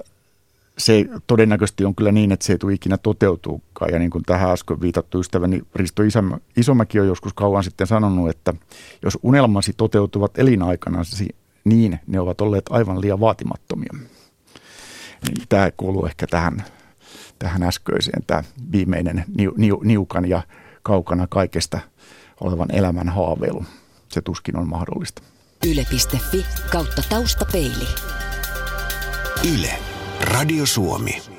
se 0.78 1.04
todennäköisesti 1.26 1.84
on 1.84 1.94
kyllä 1.94 2.12
niin, 2.12 2.32
että 2.32 2.46
se 2.46 2.52
ei 2.52 2.58
tule 2.58 2.72
ikinä 2.72 2.98
toteutuukaan. 2.98 3.92
Ja 3.92 3.98
niin 3.98 4.10
kuin 4.10 4.24
tähän 4.24 4.50
äsken 4.50 4.80
viitattu 4.80 5.20
ystäväni 5.20 5.62
Risto 5.74 6.02
Isomäki 6.56 7.00
on 7.00 7.06
joskus 7.06 7.32
kauan 7.32 7.64
sitten 7.64 7.86
sanonut, 7.86 8.30
että 8.30 8.54
jos 9.02 9.18
unelmasi 9.22 9.72
toteutuvat 9.76 10.38
elinaikana, 10.38 11.02
niin 11.64 12.00
ne 12.06 12.20
ovat 12.20 12.40
olleet 12.40 12.64
aivan 12.70 13.00
liian 13.00 13.20
vaatimattomia. 13.20 13.90
Niin 15.28 15.46
tämä 15.48 15.70
kuuluu 15.76 16.06
ehkä 16.06 16.26
tähän, 16.26 16.64
tähän 17.38 17.62
äskeiseen, 17.62 18.22
tämä 18.26 18.44
viimeinen 18.72 19.24
niu, 19.36 19.54
niu, 19.56 19.80
niukan 19.84 20.28
ja 20.28 20.42
kaukana 20.82 21.26
kaikesta 21.26 21.80
olevan 22.40 22.68
elämän 22.74 23.08
haaveilu. 23.08 23.64
Se 24.08 24.20
tuskin 24.20 24.56
on 24.56 24.68
mahdollista. 24.68 25.22
Yle.fi 25.64 26.46
kautta 26.70 27.02
taustapeili. 27.08 27.88
Yle. 29.54 29.78
Radio 30.20 30.66
Suomi. 30.66 31.35